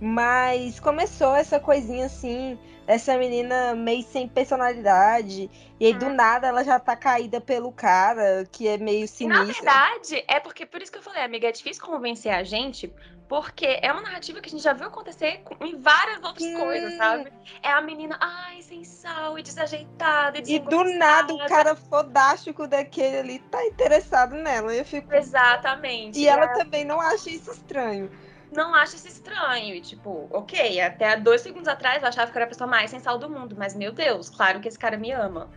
[0.00, 2.58] Mas começou essa coisinha assim,
[2.88, 5.48] essa menina meio sem personalidade.
[5.78, 6.14] E aí do Hum.
[6.14, 9.64] nada ela já tá caída pelo cara, que é meio E, Na sinistro.
[9.64, 12.92] verdade, é porque por isso que eu falei, amiga, é difícil convencer a gente,
[13.32, 16.58] porque é uma narrativa que a gente já viu acontecer em várias outras Hum.
[16.60, 17.32] coisas, sabe?
[17.62, 20.38] É a menina, ai, sem sal e desajeitada.
[20.38, 24.74] E, E do nada o cara fodástico daquele ali tá interessado nela.
[24.74, 25.10] Eu fico.
[25.14, 26.18] Exatamente.
[26.18, 28.10] E ela também não acha isso estranho.
[28.50, 29.74] não acha isso estranho.
[29.74, 33.00] E, tipo, ok, até dois segundos atrás eu achava que era a pessoa mais sem
[33.00, 35.50] sal do mundo, mas meu Deus, claro que esse cara me ama.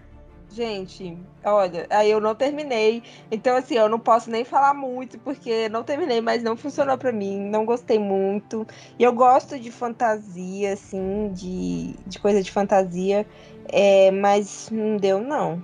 [0.51, 3.03] Gente, olha, aí eu não terminei.
[3.31, 7.11] Então, assim, eu não posso nem falar muito, porque não terminei, mas não funcionou pra
[7.11, 7.39] mim.
[7.49, 8.65] Não gostei muito.
[8.97, 13.25] E eu gosto de fantasia, assim, de, de coisa de fantasia.
[13.69, 15.63] É, mas não deu, não.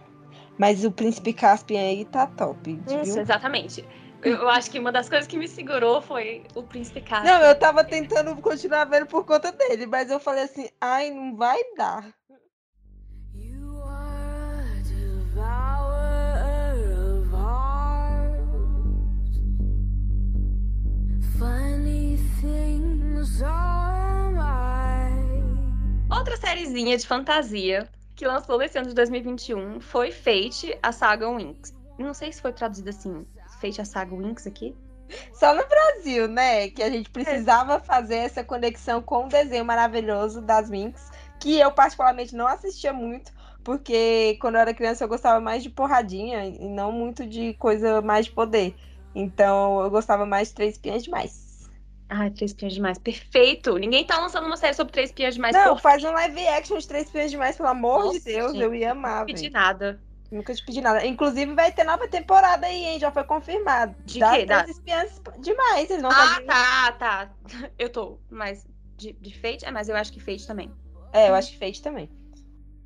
[0.58, 2.80] Mas o Príncipe Caspian aí tá top.
[2.86, 3.22] Isso, viu?
[3.22, 3.86] exatamente.
[4.22, 7.40] Eu, eu acho que uma das coisas que me segurou foi o príncipe Caspian.
[7.40, 11.36] Não, eu tava tentando continuar vendo por conta dele, mas eu falei assim, ai, não
[11.36, 12.14] vai dar.
[26.12, 31.74] Outra sériezinha de fantasia que lançou nesse ano de 2021 foi Fate, a saga Winx.
[31.98, 33.26] Não sei se foi traduzido assim,
[33.60, 34.76] Fate, a saga Winx aqui.
[35.34, 36.70] Só no Brasil, né?
[36.70, 41.72] Que a gente precisava fazer essa conexão com o desenho maravilhoso das Minx, que eu
[41.72, 43.32] particularmente não assistia muito,
[43.64, 48.00] porque quando eu era criança eu gostava mais de porradinha e não muito de coisa
[48.00, 48.76] mais de poder.
[49.14, 51.70] Então eu gostava mais de Três Espiãs Demais.
[52.10, 53.78] Ai, Três Espiãs Demais, perfeito!
[53.78, 56.78] Ninguém tá lançando uma série sobre Três Espiãs Demais, não, por faz um live action
[56.78, 59.54] de Três Espiãs Demais, pelo amor Nossa, de Deus, gente, eu ia amar, pedir velho.
[59.54, 60.02] nada.
[60.32, 61.06] Nunca te pedi nada.
[61.06, 63.00] Inclusive vai ter nova temporada aí, hein?
[63.00, 63.94] Já foi confirmado.
[64.06, 64.46] De Das quê?
[64.46, 67.32] Três Espiãs Demais, eles não Ah, fazem- tá, tá.
[67.78, 68.66] Eu tô, mas
[68.98, 69.66] de, de Fate?
[69.66, 70.72] É, mas eu acho que Fate também.
[71.12, 72.10] É, eu acho que Fate também.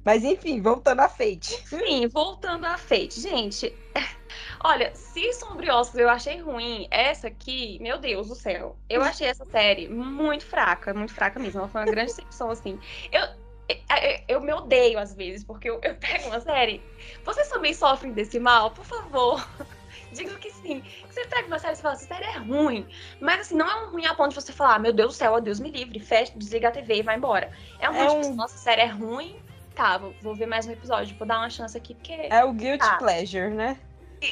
[0.06, 1.66] Mas enfim, voltando a Fate.
[1.68, 3.20] Sim, voltando a Fate.
[3.20, 3.74] Gente,
[4.64, 8.78] olha, se Sombriossos eu achei ruim, essa aqui, meu Deus do céu.
[8.89, 11.60] Eu achei essa série muito fraca, muito fraca mesmo.
[11.60, 12.80] Ela foi uma grande decepção, assim.
[13.12, 13.22] Eu,
[13.68, 16.82] eu, eu me odeio às vezes, porque eu, eu pego uma série.
[17.24, 18.72] Vocês também sofrem desse mal?
[18.72, 19.47] Por favor.
[20.12, 20.84] Digo que sim.
[21.10, 22.88] Você pega uma série e fala, essa série é ruim.
[23.20, 25.18] Mas assim, não é um ruim a ponto de você falar, ah, meu Deus do
[25.18, 27.51] céu, ó Deus me livre, fecha, desliga a TV e vai embora.
[27.80, 29.36] É um É ruim, tipo, um- nossa, a série é ruim.
[29.76, 32.14] Tá, vou, vou ver mais um episódio, vou dar uma chance aqui, porque.
[32.14, 32.96] É o Guilty Ah.
[32.98, 33.78] Pleasure, né?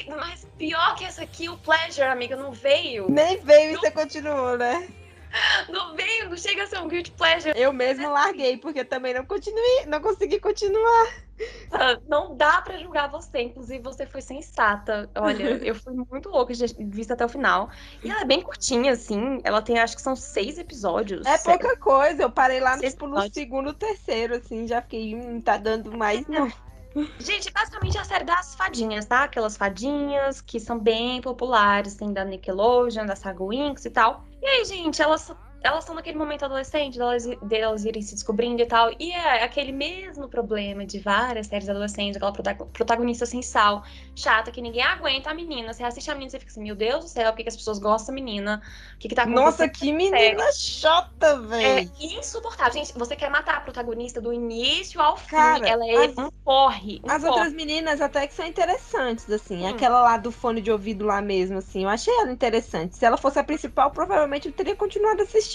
[0.08, 3.08] Mas pior que essa aqui, o Pleasure, amiga, não veio.
[3.10, 4.88] Nem veio e você continuou, né?
[5.68, 7.58] Não veio, não chega a ser um Guilty Pleasure.
[7.60, 11.23] Eu mesmo larguei, porque também não continuei, não consegui continuar.
[12.08, 15.10] Não dá pra julgar você, inclusive você foi sensata.
[15.16, 17.70] Olha, eu fui muito louca de vista até o final.
[18.02, 19.38] E ela é bem curtinha, assim.
[19.44, 21.26] Ela tem, acho que são seis episódios.
[21.26, 21.60] É Sério.
[21.60, 22.22] pouca coisa.
[22.22, 26.26] Eu parei lá Seis tipo, no segundo, terceiro, assim, já fiquei, hum, tá dando mais,
[26.26, 26.50] não.
[27.18, 29.24] Gente, basicamente é a série das fadinhas, tá?
[29.24, 34.24] Aquelas fadinhas que são bem populares, tem da Nickelodeon, da Saga Winx e tal.
[34.40, 35.34] E aí, gente, elas
[35.64, 38.90] elas estão naquele momento adolescente, delas, delas irem se descobrindo e tal.
[39.00, 43.82] E é aquele mesmo problema de várias séries adolescentes, aquela prota- protagonista sem sal,
[44.14, 45.72] chata, que ninguém aguenta a menina.
[45.72, 47.48] Você assiste a menina e você fica assim, meu Deus do céu, por que, que
[47.48, 48.62] as pessoas gostam da menina?
[48.96, 49.44] O que, que tá acontecendo?
[49.46, 51.92] Nossa, que menina chata, É velho.
[51.98, 52.72] insuportável.
[52.74, 55.36] Gente, você quer matar a protagonista do início ao fim.
[55.36, 57.00] Cara, ela é as- um porre.
[57.04, 57.28] Um As porre.
[57.30, 59.64] outras meninas até que são interessantes, assim.
[59.64, 59.66] Hum.
[59.66, 61.84] Aquela lá do fone de ouvido lá mesmo, assim.
[61.84, 62.96] Eu achei ela interessante.
[62.96, 65.53] Se ela fosse a principal, provavelmente eu teria continuado assistindo.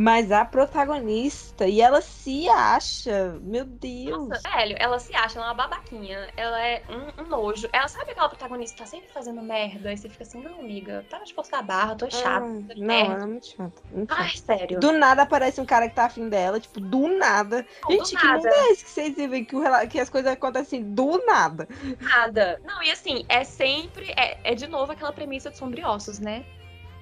[0.00, 4.30] Mas a protagonista, e ela se acha, meu Deus.
[4.30, 6.26] Nossa, velho, ela se acha ela é uma babaquinha.
[6.38, 7.68] Ela é um, um nojo.
[7.70, 9.92] Ela sabe aquela protagonista que tá sempre fazendo merda.
[9.92, 12.46] E você fica assim, não, amiga, para de forçar a barra, tô chata.
[12.74, 13.12] De não, merda.
[13.12, 13.82] ela é muito chata.
[13.92, 14.22] Muito chata.
[14.22, 14.80] Ai, sério.
[14.80, 17.66] Do nada aparece um cara que tá afim dela, tipo, do nada.
[17.82, 18.56] Não, Gente, do que mundo nada.
[18.56, 21.68] é esse que vocês vivem que, o que as coisas acontecem do nada?
[22.00, 22.58] Nada.
[22.64, 24.12] Não, e assim, é sempre.
[24.16, 26.42] É, é de novo aquela premissa de sombriossos, né?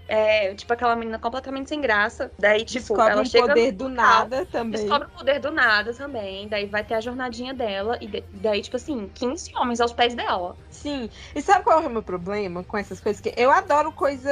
[0.09, 2.33] É, tipo, aquela menina completamente sem graça.
[2.39, 4.81] Daí, tipo, Descobre ela um chega poder no do nada também.
[4.81, 6.49] Descobre o poder do nada também.
[6.49, 7.99] Daí vai ter a jornadinha dela.
[8.01, 10.57] E daí, tipo assim, 15 homens aos pés dela.
[10.71, 11.11] Sim.
[11.35, 13.21] E sabe qual é o meu problema com essas coisas?
[13.21, 14.31] Que eu adoro coisa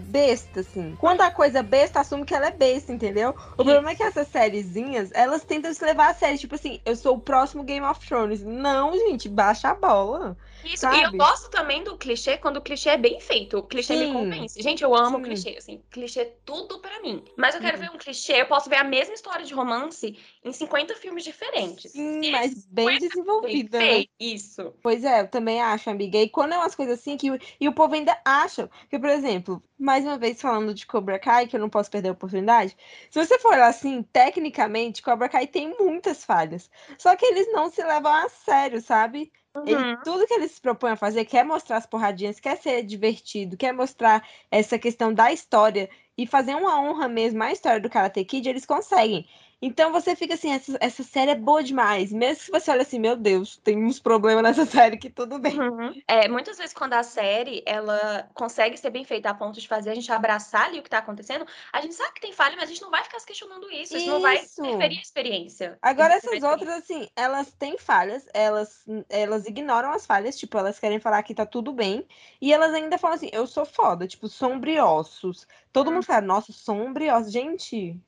[0.00, 0.96] besta, assim.
[0.98, 3.30] Quando a coisa besta, assume que ela é besta, entendeu?
[3.52, 6.38] O problema é que essas sériezinhas, elas tentam se levar a sério.
[6.38, 8.42] Tipo assim, eu sou o próximo Game of Thrones.
[8.42, 10.36] Não, gente, baixa a bola.
[10.64, 11.18] Isso, e eu Sabe?
[11.18, 13.58] gosto também do clichê quando o clichê é bem feito.
[13.58, 14.08] O clichê me Sim.
[14.08, 14.60] convence.
[14.62, 15.22] Gente, eu amo Sim.
[15.22, 15.82] clichê, assim.
[15.90, 17.24] Clichê é tudo pra mim.
[17.36, 17.84] Mas eu quero Uhum.
[17.84, 21.92] ver um clichê, eu posso ver a mesma história de romance em 50 filmes diferentes.
[21.92, 22.98] Sim, mas bem
[23.40, 24.04] bem desenvolvida, né?
[24.04, 24.10] feito.
[24.18, 24.74] Isso.
[24.82, 26.18] Pois é, eu também acho, amiga.
[26.18, 27.28] E quando é umas coisas assim que.
[27.60, 28.68] E o povo ainda acha.
[28.90, 32.10] Que, por exemplo, mais uma vez falando de Cobra Kai, que eu não posso perder
[32.10, 32.76] a oportunidade.
[33.10, 36.70] Se você for assim, tecnicamente, Cobra Kai tem muitas falhas.
[36.98, 39.32] Só que eles não se levam a sério, sabe?
[39.66, 39.96] Ele- Uhum.
[40.02, 43.72] tudo que eles se propõem a fazer, quer mostrar as porradinhas, quer ser divertido, quer
[43.72, 45.88] mostrar essa questão da história
[46.18, 49.26] e fazer uma honra mesmo à história do Karate Kid, eles conseguem.
[49.66, 52.12] Então você fica assim, essa, essa série é boa demais.
[52.12, 55.58] Mesmo que você olhe assim, meu Deus, tem uns problemas nessa série que tudo bem.
[55.58, 56.02] Uhum.
[56.06, 59.88] É, muitas vezes quando a série ela consegue ser bem feita a ponto de fazer
[59.88, 62.64] a gente abraçar ali o que tá acontecendo, a gente sabe que tem falha, mas
[62.64, 63.96] a gente não vai ficar se questionando isso.
[63.96, 65.78] Isso, não vai interferir a experiência.
[65.80, 71.00] Agora, essas outras, assim, elas têm falhas, elas, elas ignoram as falhas, tipo, elas querem
[71.00, 72.06] falar que tá tudo bem,
[72.38, 75.48] e elas ainda falam assim, eu sou foda, tipo, sombriossos.
[75.72, 75.94] Todo Hum.
[75.94, 77.32] mundo fala, nossa, sombriossos.
[77.32, 77.98] Gente,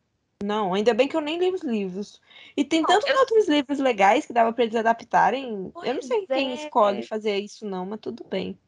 [0.43, 2.21] não, ainda bem que eu nem li os livros.
[2.57, 5.47] E tem Não, tantos eu- outros livros legais que dava pra eles adaptarem.
[5.49, 6.55] eu não Pois sei quem é.
[6.55, 8.59] escolhe fazer isso, não, mas tudo bem.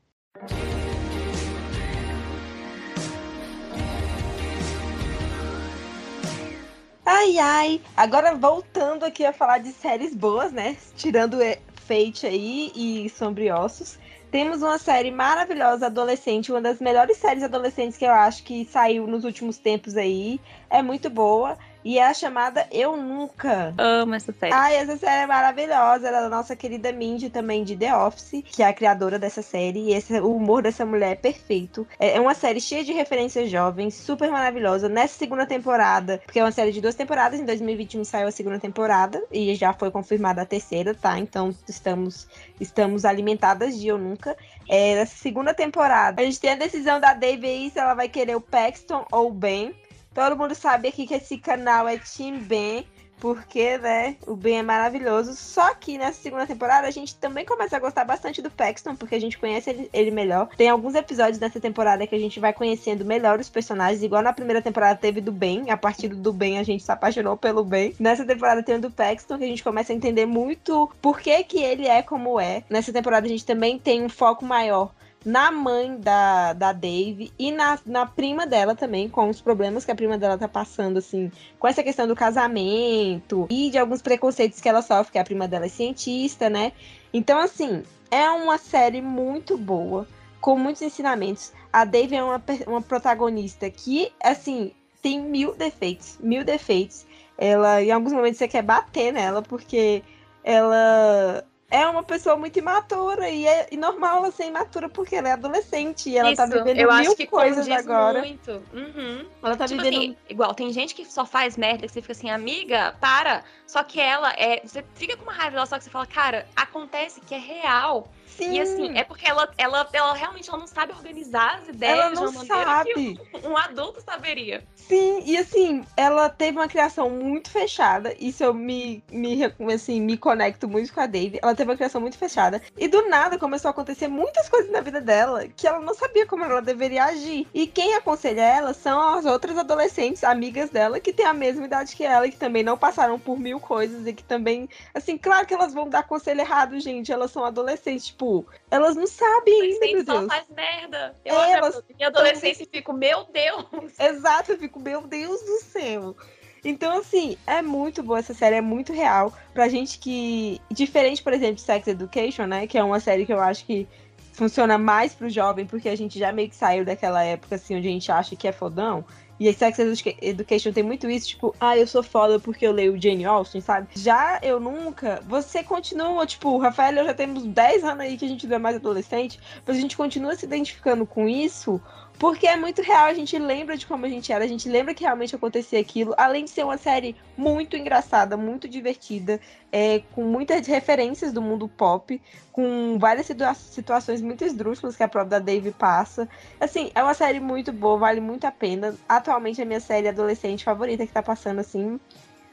[7.05, 7.81] Ai, ai.
[7.97, 10.77] Agora voltando aqui a falar de séries boas, né?
[10.97, 11.39] Tirando
[11.87, 13.99] Fate aí e Sombriossos.
[14.31, 19.07] Temos uma série maravilhosa adolescente, uma das melhores séries adolescentes que eu acho que saiu
[19.07, 20.39] nos últimos tempos aí.
[20.69, 21.57] É muito boa.
[21.85, 23.73] E é a chamada Eu Nunca.
[23.79, 24.53] Amo essa série.
[24.53, 26.09] Ai, essa série é maravilhosa.
[26.09, 29.41] Ela é da nossa querida Mindy também de The Office, que é a criadora dessa
[29.41, 29.91] série.
[29.91, 31.87] E esse, o humor dessa mulher é perfeito.
[31.99, 34.89] É é uma série cheia de referências jovens, super maravilhosa.
[34.89, 38.59] Nessa segunda temporada, porque é uma série de duas temporadas, em 2021 saiu a segunda
[38.59, 41.17] temporada e já foi confirmada a terceira, tá?
[41.17, 42.27] Então estamos,
[42.61, 44.37] estamos alimentadas de Eu Nunca.
[44.69, 48.09] É, nessa segunda temporada, a gente tem a decisão da Dave aí se ela vai
[48.09, 49.73] querer o Paxton ou o Ben.
[50.19, 52.85] Todo mundo sabe aqui que esse canal é Team Ben,
[53.21, 55.33] porque, né, o Ben é maravilhoso.
[55.33, 59.15] Só que nessa segunda temporada a gente também começa a gostar bastante do Paxton, porque
[59.15, 60.49] a gente conhece ele, ele melhor.
[60.57, 64.33] Tem alguns episódios nessa temporada que a gente vai conhecendo melhor os personagens, igual na
[64.33, 65.71] primeira temporada teve do Ben.
[65.71, 67.95] A partir do Ben a gente se apaixonou pelo Ben.
[68.01, 71.45] Nessa temporada tem o do Paxton, que a gente começa a entender muito por que,
[71.45, 72.65] que ele é como é.
[72.69, 74.91] Nessa temporada a gente também tem um foco maior
[75.29, 79.91] na mãe da, da Dave e na, na prima dela também, com os problemas que
[79.91, 84.59] a prima dela tá passando, assim, com essa questão do casamento e de alguns preconceitos
[84.59, 86.73] que ela sofre, que a prima dela é cientista, né?
[87.13, 90.09] Então, assim, é uma série muito boa,
[90.41, 91.53] com muitos ensinamentos.
[91.71, 94.73] A Dave é uma, uma protagonista que, assim,
[95.03, 97.05] tem mil defeitos, mil defeitos.
[97.37, 100.03] Ela, em alguns momentos, você quer bater nela, porque
[100.43, 105.29] ela é uma pessoa muito imatura e é e normal ela ser imatura porque ela
[105.29, 108.21] é adolescente e ela tá Isso, vivendo eu mil acho que coisas agora.
[108.21, 108.63] muito.
[108.73, 109.27] Uhum.
[109.43, 112.13] Ela tá Tipo vivendo assim, igual, tem gente que só faz merda, que você fica
[112.13, 113.45] assim, amiga, para.
[113.67, 114.63] Só que ela é.
[114.65, 118.09] Você fica com uma raiva dela, só que você fala, cara, acontece que é real.
[118.29, 121.99] Sim, E assim, é porque ela, ela, ela realmente ela não sabe organizar as ideias
[121.99, 123.21] ela de não uma maneira que sabe.
[123.47, 124.65] um adulto saberia.
[124.75, 128.15] Sim, e assim, ela teve uma criação muito fechada.
[128.19, 129.41] Isso eu me, me,
[129.75, 131.39] assim, me conecto muito com a Dave.
[131.43, 132.63] Ela teve uma criação muito fechada.
[132.77, 136.27] E do nada começou a acontecer muitas coisas na vida dela que ela não sabia
[136.27, 137.47] como ela deveria agir.
[137.53, 141.95] E quem aconselha ela são as outras adolescentes, amigas dela, que têm a mesma idade
[141.95, 145.47] que ela e que também não passaram por mil coisas e que também, assim, claro
[145.47, 147.13] que elas vão dar conselho errado, gente.
[147.13, 150.27] Elas são adolescentes, tipo, elas não sabem ainda, meu Adolescente só Deus.
[150.27, 151.15] faz merda.
[151.25, 153.99] Eu É, elas minha adolescência e fico, meu Deus.
[153.99, 156.17] Exato, eu fico, meu Deus do céu.
[156.65, 159.33] Então, assim, é muito boa essa série, é muito real.
[159.55, 160.61] Pra gente que.
[160.71, 162.67] Diferente, por exemplo, de Sex Education, né?
[162.67, 163.87] Que é uma série que eu acho que
[164.33, 167.89] funciona mais pro jovem, porque a gente já meio que saiu daquela época, assim, onde
[167.89, 169.05] a gente acha que é fodão.
[169.41, 172.73] E a Sex Educa- Education tem muito isso, tipo, ah, eu sou foda porque eu
[172.73, 173.89] leio Jane Austen, sabe?
[173.95, 178.29] Já eu nunca, você continua, tipo, Rafael eu já temos 10 anos aí que a
[178.29, 181.81] gente não é mais adolescente, mas a gente continua se identificando com isso,
[182.19, 184.93] porque é muito real, a gente lembra de como a gente era, a gente lembra
[184.93, 189.41] que realmente acontecia aquilo, além de ser uma série muito engraçada, muito divertida,
[189.71, 195.09] é, com muitas referências do mundo pop, com várias situa- situações muito esdrúxulas que a
[195.09, 196.29] própria Dave passa.
[196.59, 198.97] Assim, é uma série muito boa, vale muito a pena.
[199.09, 202.01] Atualmente é a minha série adolescente favorita que tá passando assim.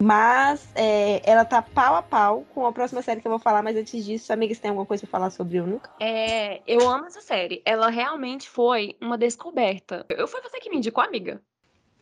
[0.01, 3.63] Mas é, ela tá pau a pau com a próxima série que eu vou falar,
[3.63, 5.89] mas antes disso, amigas, tem alguma coisa pra falar sobre o Nunca?
[5.99, 7.61] É, eu amo essa série.
[7.65, 10.05] Ela realmente foi uma descoberta.
[10.09, 11.41] Eu foi você que me indicou, amiga?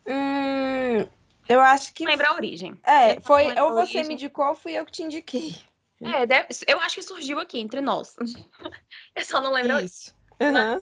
[0.08, 1.08] Hum,
[1.48, 2.04] eu acho que.
[2.04, 2.78] Não lembro a origem.
[2.84, 3.48] É, foi.
[3.60, 4.08] Ou você origem.
[4.08, 5.56] me indicou ou fui eu que te indiquei.
[6.02, 8.16] É, deve- eu acho que surgiu aqui entre nós.
[9.16, 9.80] Eu só não lembro.
[9.80, 10.14] Isso.
[10.42, 10.82] Aham.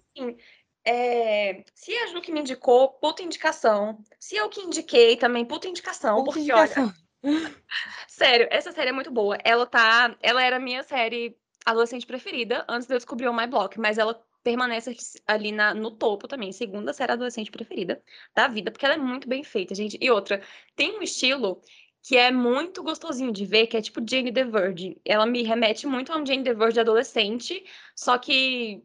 [0.84, 4.00] É, se a Ju que me indicou, puta indicação.
[4.20, 6.18] Se eu que indiquei também, puta indicação.
[6.18, 6.94] Outra porque, olha, indicação.
[8.08, 9.38] sério, essa série é muito boa.
[9.44, 10.16] Ela tá.
[10.22, 13.98] Ela era a minha série adolescente preferida antes de eu descobrir o My Block, mas
[13.98, 14.96] ela permanece
[15.28, 18.02] ali na- no topo também, segunda série adolescente preferida
[18.34, 20.00] da vida, porque ela é muito bem feita, gente.
[20.02, 20.42] E outra,
[20.76, 21.62] tem um estilo
[22.02, 24.96] que é muito gostosinho de ver, que é tipo Jane the Virgin.
[25.06, 27.64] Ela me remete muito a um Jane the Virgin adolescente,
[27.96, 28.84] só que,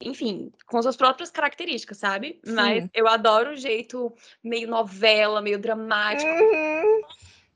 [0.00, 2.40] enfim, com suas próprias características, sabe?
[2.46, 2.90] Mas Sim.
[2.94, 7.00] eu adoro o jeito meio novela, meio dramático, Uhum.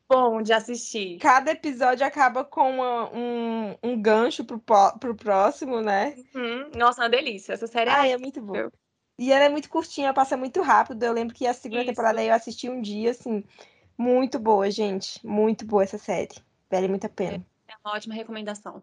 [0.09, 1.19] bom de assistir.
[1.19, 4.59] Cada episódio acaba com uma- um, um gancho pro,
[4.99, 6.17] pro próximo, né?
[6.35, 7.53] Hum, nossa, uma delícia.
[7.53, 8.69] Essa série é Ai, é muito bom.
[9.19, 11.03] E ela é muito curtinha, passa muito rápido.
[11.03, 11.91] Eu lembro que a segunda Isso.
[11.91, 13.45] temporada eu assisti um dia, assim.
[13.97, 15.25] Muito boa, gente.
[15.27, 16.37] Muito boa essa série.
[16.71, 17.45] Vale muito a pena.
[17.67, 18.81] é uma ótima recomendação.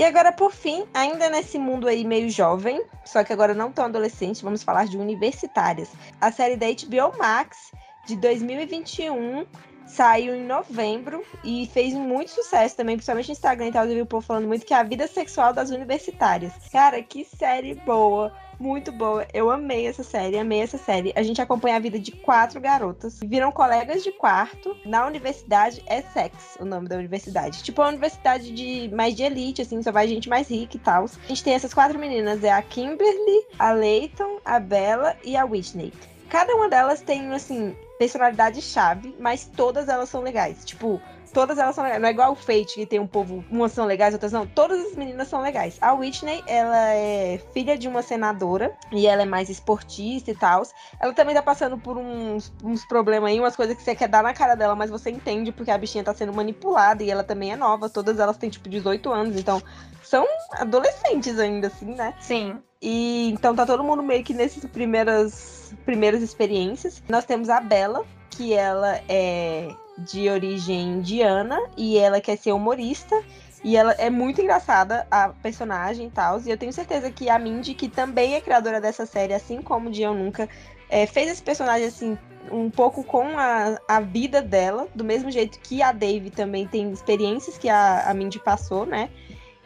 [0.00, 3.84] E agora, por fim, ainda nesse mundo aí meio jovem, só que agora não tão
[3.84, 5.90] adolescente, vamos falar de universitárias.
[6.18, 7.70] A série da HBO Max
[8.06, 9.44] de 2021
[9.86, 13.84] saiu em novembro e fez muito sucesso também, principalmente no Instagram e tal.
[13.84, 16.54] Eu vi o povo falando muito que é a vida sexual das universitárias.
[16.72, 18.32] Cara, que série boa!
[18.60, 19.26] Muito boa.
[19.32, 21.14] Eu amei essa série, amei essa série.
[21.16, 25.82] A gente acompanha a vida de quatro garotas que viram colegas de quarto na universidade
[25.88, 27.62] Essex, o nome da universidade.
[27.62, 30.80] Tipo, é uma universidade de mais de elite, assim, só vai gente mais rica e
[30.80, 31.06] tal.
[31.06, 35.44] A gente tem essas quatro meninas, é a Kimberly, a Leighton, a Bella e a
[35.46, 35.90] Whitney.
[36.28, 40.66] Cada uma delas tem, assim, personalidade chave, mas todas elas são legais.
[40.66, 41.00] Tipo,
[41.32, 42.00] todas elas são legais.
[42.00, 44.46] Não é igual o Fate, que tem um povo, umas são legais, outras não.
[44.46, 45.78] Todas as meninas são legais.
[45.80, 50.62] A Whitney, ela é filha de uma senadora e ela é mais esportista e tal.
[51.00, 54.22] Ela também tá passando por uns, uns problemas aí, umas coisas que você quer dar
[54.22, 57.52] na cara dela, mas você entende porque a bichinha tá sendo manipulada e ela também
[57.52, 57.88] é nova.
[57.88, 59.62] Todas elas têm, tipo, 18 anos, então
[60.02, 62.14] são adolescentes ainda, assim, né?
[62.20, 62.58] Sim.
[62.82, 67.02] E então tá todo mundo meio que nessas primeiras, primeiras experiências.
[67.08, 69.68] Nós temos a Bella, que ela é
[70.00, 73.22] de origem indiana e ela quer ser humorista.
[73.62, 76.40] E ela é muito engraçada, a personagem e tal.
[76.40, 79.90] E eu tenho certeza que a Mindy, que também é criadora dessa série, assim como
[79.90, 80.48] de Eu Nunca,
[80.88, 82.18] é, fez esse personagem assim,
[82.50, 86.90] um pouco com a, a vida dela, do mesmo jeito que a Dave também tem
[86.90, 89.10] experiências que a, a Mindy passou, né?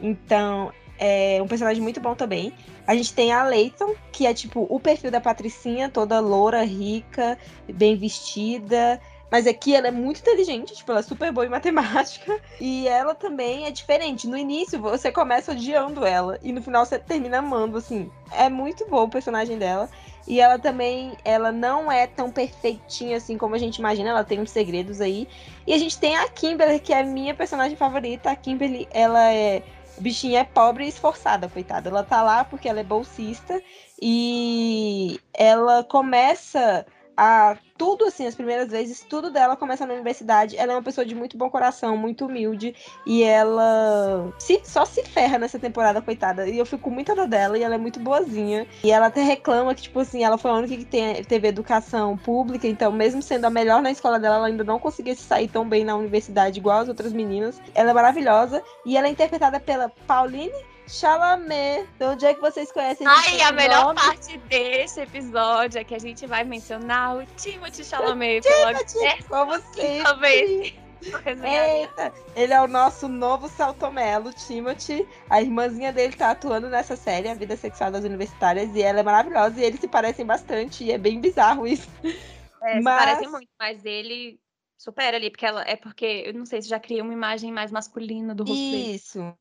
[0.01, 2.53] Então, é um personagem muito bom também.
[2.87, 7.39] A gente tem a Leighton, que é tipo o perfil da Patricinha, toda loura, rica,
[7.73, 9.01] bem vestida.
[9.35, 12.41] Mas aqui ela é muito inteligente, tipo, ela é super boa em matemática.
[12.61, 14.29] E ela também é diferente.
[14.29, 16.39] No início você começa odiando ela.
[16.41, 18.09] E no final você termina amando, assim.
[18.31, 19.91] É muito bom o personagem dela.
[20.25, 24.11] E ela também, ela não é tão perfeitinha assim como a gente imagina.
[24.11, 25.27] Ela tem uns segredos aí.
[25.67, 28.31] E a gente tem a Kimberly, que é a minha personagem favorita.
[28.31, 29.65] A Kimberly, ela é
[29.99, 31.91] bichinha é pobre e esforçada, coitada.
[31.91, 33.61] Ela tá lá porque ela é bolsista
[34.01, 36.87] e ela começa
[37.17, 40.57] a tudo assim, as primeiras vezes, tudo dela começa na universidade.
[40.57, 42.75] Ela é uma pessoa de muito bom coração, muito humilde.
[43.07, 46.49] E ela se, só se ferra nessa temporada, coitada.
[46.49, 48.67] E eu fico muita dor dela e ela é muito boazinha.
[48.83, 52.17] E ela até reclama que, tipo assim, ela foi a única que tem, teve educação
[52.17, 52.67] pública.
[52.67, 55.69] Então, mesmo sendo a melhor na escola dela, ela ainda não conseguia se sair tão
[55.69, 57.61] bem na universidade igual as outras meninas.
[57.75, 58.63] Ela é maravilhosa.
[58.87, 61.87] E ela é interpretada pela Pauline Chalamet.
[61.99, 64.01] De onde é que vocês conhecem Ai, a melhor nome?
[64.01, 70.85] parte desse episódio é que a gente vai mencionar o Timothy Chalamet Timothy, Como sempre.
[71.43, 75.07] Eita, ele é o nosso novo Saltomelo, Timothy.
[75.29, 79.03] A irmãzinha dele tá atuando nessa série, A Vida Sexual das Universitárias, e ela é
[79.03, 81.89] maravilhosa, e eles se parecem bastante, e é bem bizarro isso.
[82.63, 84.41] É, Mas- se parecem muito, mas ele
[84.79, 87.71] supera ali, porque ela é porque, eu não sei se já cria uma imagem mais
[87.71, 88.95] masculina do rosto dele.
[88.95, 89.37] Isso.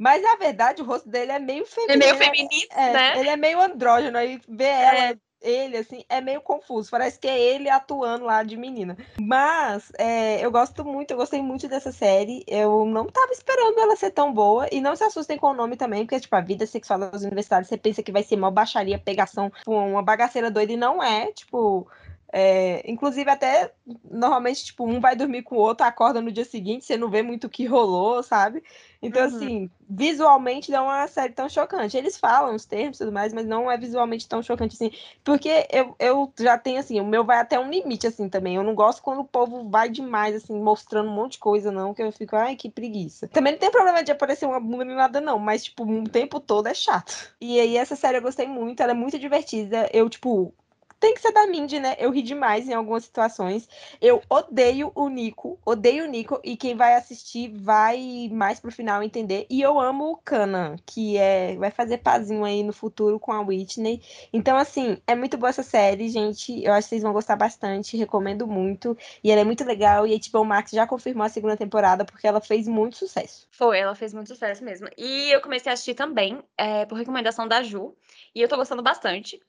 [0.00, 1.98] Mas na verdade o rosto dele é meio É feminino.
[1.98, 2.24] meio né?
[2.24, 3.20] feminista, É, né?
[3.20, 6.90] Ele é meio andrógeno, aí ver ela, ele, assim, é meio confuso.
[6.90, 8.96] Parece que é ele atuando lá de menina.
[9.20, 12.42] Mas é, eu gosto muito, eu gostei muito dessa série.
[12.46, 14.66] Eu não tava esperando ela ser tão boa.
[14.72, 17.68] E não se assustem com o nome também, porque, tipo, a vida sexual das universidades,
[17.68, 21.86] você pensa que vai ser uma baixaria, pegação, uma bagaceira doida, e não é, tipo.
[22.32, 23.72] É, inclusive, até
[24.04, 27.22] normalmente, tipo, um vai dormir com o outro, acorda no dia seguinte, você não vê
[27.22, 28.62] muito o que rolou, sabe?
[29.02, 29.26] Então, Uhum.
[29.26, 31.96] assim, visualmente não é uma série tão chocante.
[31.96, 34.90] Eles falam os termos e tudo mais, mas não é visualmente tão chocante assim.
[35.24, 38.56] Porque eu, eu já tenho, assim, o meu vai até um limite, assim, também.
[38.56, 41.94] Eu não gosto quando o povo vai demais, assim, mostrando um monte de coisa, não,
[41.94, 43.26] que eu fico, ai, que preguiça.
[43.28, 46.66] Também não tem problema de aparecer uma bunda nada, não, mas, tipo, o tempo todo
[46.68, 47.34] é chato.
[47.40, 49.88] E aí, essa série eu gostei muito, ela é muito divertida.
[49.92, 50.54] Eu, tipo.
[51.00, 51.96] Tem que ser da Mindy, né?
[51.98, 53.66] Eu ri demais em algumas situações.
[54.02, 59.02] Eu odeio o Nico, odeio o Nico, e quem vai assistir vai mais pro final
[59.02, 59.46] entender.
[59.48, 63.40] E eu amo o Kana, que é vai fazer pazinho aí no futuro com a
[63.40, 64.02] Whitney.
[64.30, 66.62] Então, assim, é muito boa essa série, gente.
[66.62, 68.94] Eu acho que vocês vão gostar bastante, recomendo muito.
[69.24, 70.06] E ela é muito legal.
[70.06, 73.48] E a HBO Max já confirmou a segunda temporada, porque ela fez muito sucesso.
[73.50, 74.86] Foi, ela fez muito sucesso mesmo.
[74.98, 77.96] E eu comecei a assistir também, é, por recomendação da Ju,
[78.34, 79.40] e eu tô gostando bastante.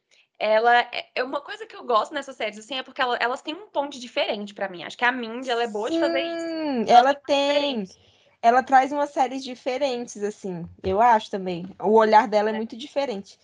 [0.43, 3.43] Ela é é uma coisa que eu gosto nessas séries, assim, é porque ela- elas
[3.43, 4.83] têm um tom de diferente pra mim.
[4.83, 6.47] Acho que a Mindy, ela é boa de fazer isso.
[6.47, 7.87] Sim, Ela ela tem.
[8.41, 10.67] Ela traz umas séries diferentes, assim.
[10.81, 11.67] Eu acho também.
[11.79, 13.37] O olhar dela é muito diferente.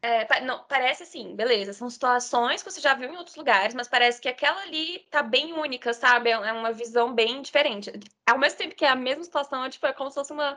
[0.00, 3.88] É, não, parece assim, beleza, são situações que você já viu em outros lugares, mas
[3.88, 6.28] parece que aquela ali tá bem única, sabe?
[6.28, 7.90] É é uma visão bem diferente.
[8.26, 10.56] Ao mesmo tempo que é a mesma situação, é, tipo, é como se fosse uma.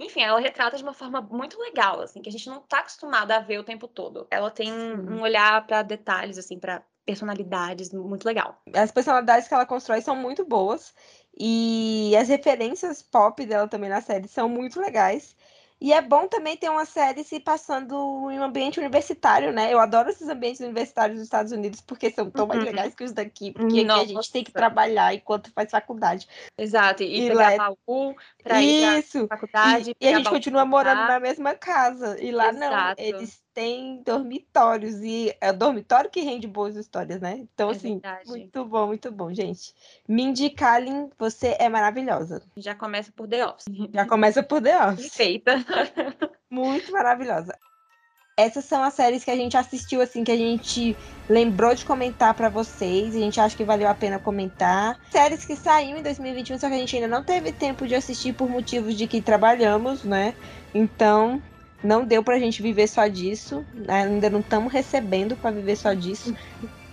[0.00, 3.36] Enfim, ela retrata de uma forma muito legal, assim, que a gente não tá acostumada
[3.36, 4.26] a ver o tempo todo.
[4.30, 8.60] Ela tem um olhar pra detalhes, assim, pra personalidades, muito legal.
[8.74, 10.94] As personalidades que ela constrói são muito boas.
[11.36, 15.34] E as referências pop dela também na série são muito legais.
[15.80, 17.94] E é bom também ter uma série se passando
[18.32, 19.72] em um ambiente universitário, né?
[19.72, 22.66] Eu adoro esses ambientes universitários dos Estados Unidos porque são tão mais Uhum.
[22.66, 23.52] legais que os daqui.
[23.52, 26.26] Porque aqui a gente tem que trabalhar enquanto faz faculdade.
[26.58, 29.28] Exato, e, E pegar lá é- Baú pra ir Isso!
[29.28, 29.90] pra faculdade.
[30.00, 32.20] E, e a gente continua morando na mesma casa.
[32.20, 33.00] E lá não, Exato.
[33.00, 35.02] eles têm dormitórios.
[35.02, 37.40] E é o dormitório que rende boas histórias, né?
[37.52, 38.28] Então, É assim, verdade.
[38.28, 39.74] muito bom, muito bom, gente.
[40.06, 42.40] Mindy Kaling, você é maravilhosa.
[42.56, 43.64] Já começa por The Office.
[43.92, 45.08] Já começa por The Office.
[45.08, 45.56] Perfeita.
[46.48, 47.58] Muito maravilhosa.
[48.36, 50.96] Essas são as séries que a gente assistiu, assim, que a gente
[51.28, 53.14] lembrou de comentar pra vocês.
[53.16, 54.98] A gente acha que valeu a pena comentar.
[55.10, 58.32] Séries que saíram em 2021, só que a gente ainda não teve tempo de assistir
[58.32, 60.34] por motivos de que trabalhamos, né?
[60.72, 61.42] Então,
[61.82, 63.64] não deu pra gente viver só disso.
[63.86, 66.34] Ainda não estamos recebendo pra viver só disso.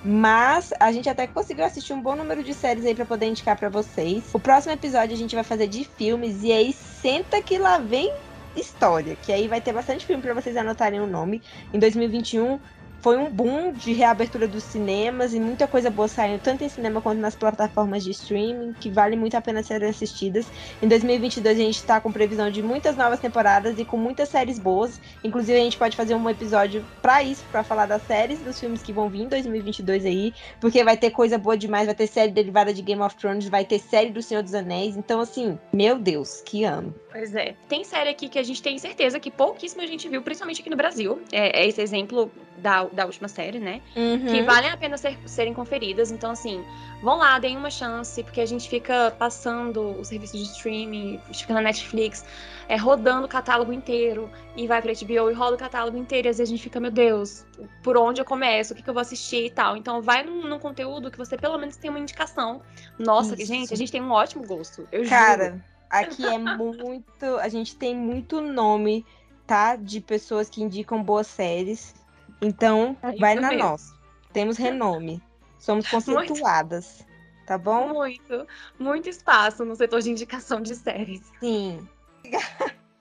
[0.03, 3.57] Mas a gente até conseguiu assistir um bom número de séries aí pra poder indicar
[3.57, 4.23] pra vocês.
[4.33, 8.13] O próximo episódio a gente vai fazer de filmes e aí senta que lá vem
[8.55, 11.41] história, que aí vai ter bastante filme pra vocês anotarem o nome.
[11.73, 12.59] Em 2021
[13.05, 16.99] foi um boom de reabertura dos cinemas e muita coisa boa saindo tanto em cinema
[16.99, 20.47] quanto nas plataformas de streaming, que vale muito a pena serem assistidas.
[20.81, 24.57] Em 2022 a gente tá com previsão de muitas novas temporadas e com muitas séries
[24.57, 24.99] boas.
[25.23, 28.81] Inclusive a gente pode fazer um episódio pra isso, pra falar das séries, dos filmes
[28.81, 32.31] que vão vir em 2022 aí, porque vai ter coisa boa demais, vai ter série
[32.31, 34.97] derivada de Game of Thrones, vai ter série do Senhor dos Anéis.
[34.97, 36.91] Então assim, meu Deus, que ano.
[37.11, 37.55] Pois é.
[37.69, 40.75] Tem série aqui que a gente tem certeza que pouquíssima gente viu, principalmente aqui no
[40.75, 41.21] Brasil.
[41.31, 43.81] É, é esse exemplo da, da última série, né?
[43.93, 44.45] Que Uhum.
[44.45, 46.11] valem a pena ser- serem conferidas.
[46.11, 46.63] Então, assim,
[47.01, 51.53] vão lá, deem uma chance, porque a gente fica passando o serviço de streaming, fica
[51.53, 52.25] na Netflix,
[52.67, 56.29] é, rodando o catálogo inteiro, e vai pra HBO e roda o catálogo inteiro, e
[56.29, 57.45] às vezes a gente fica, meu Deus,
[57.83, 59.75] por onde eu começo, o que, que eu vou assistir e tal.
[59.77, 62.61] Então, vai num, num conteúdo que você pelo menos tem uma indicação.
[62.97, 63.45] Nossa, Isso.
[63.45, 64.87] gente, a gente tem um ótimo gosto.
[64.91, 65.09] Eu juro.
[65.09, 67.25] Cara, aqui é muito.
[67.41, 69.05] A gente tem muito nome,
[69.45, 69.75] tá?
[69.75, 71.93] De pessoas que indicam boas séries.
[72.41, 73.63] Então, É vai na mesmo.
[73.63, 73.93] nossa.
[74.33, 75.21] Temos renome.
[75.59, 77.05] Somos conceituadas.
[77.45, 77.89] Tá bom?
[77.89, 78.47] Muito,
[78.79, 81.21] muito espaço no setor de indicação de séries.
[81.39, 81.87] Sim.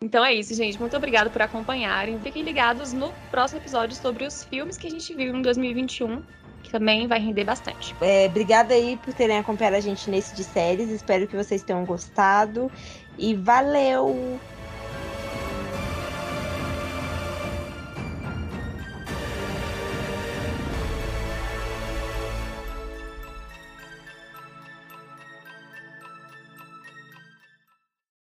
[0.03, 0.79] Então é isso, gente.
[0.79, 2.21] Muito obrigada por acompanharem.
[2.21, 6.23] Fiquem ligados no próximo episódio sobre os filmes que a gente viu em 2021,
[6.63, 7.97] que também vai render bastante.
[8.03, 10.91] É, obrigada aí por terem acompanhado a gente nesse de séries.
[10.91, 12.71] Espero que vocês tenham gostado.
[13.17, 14.39] E valeu!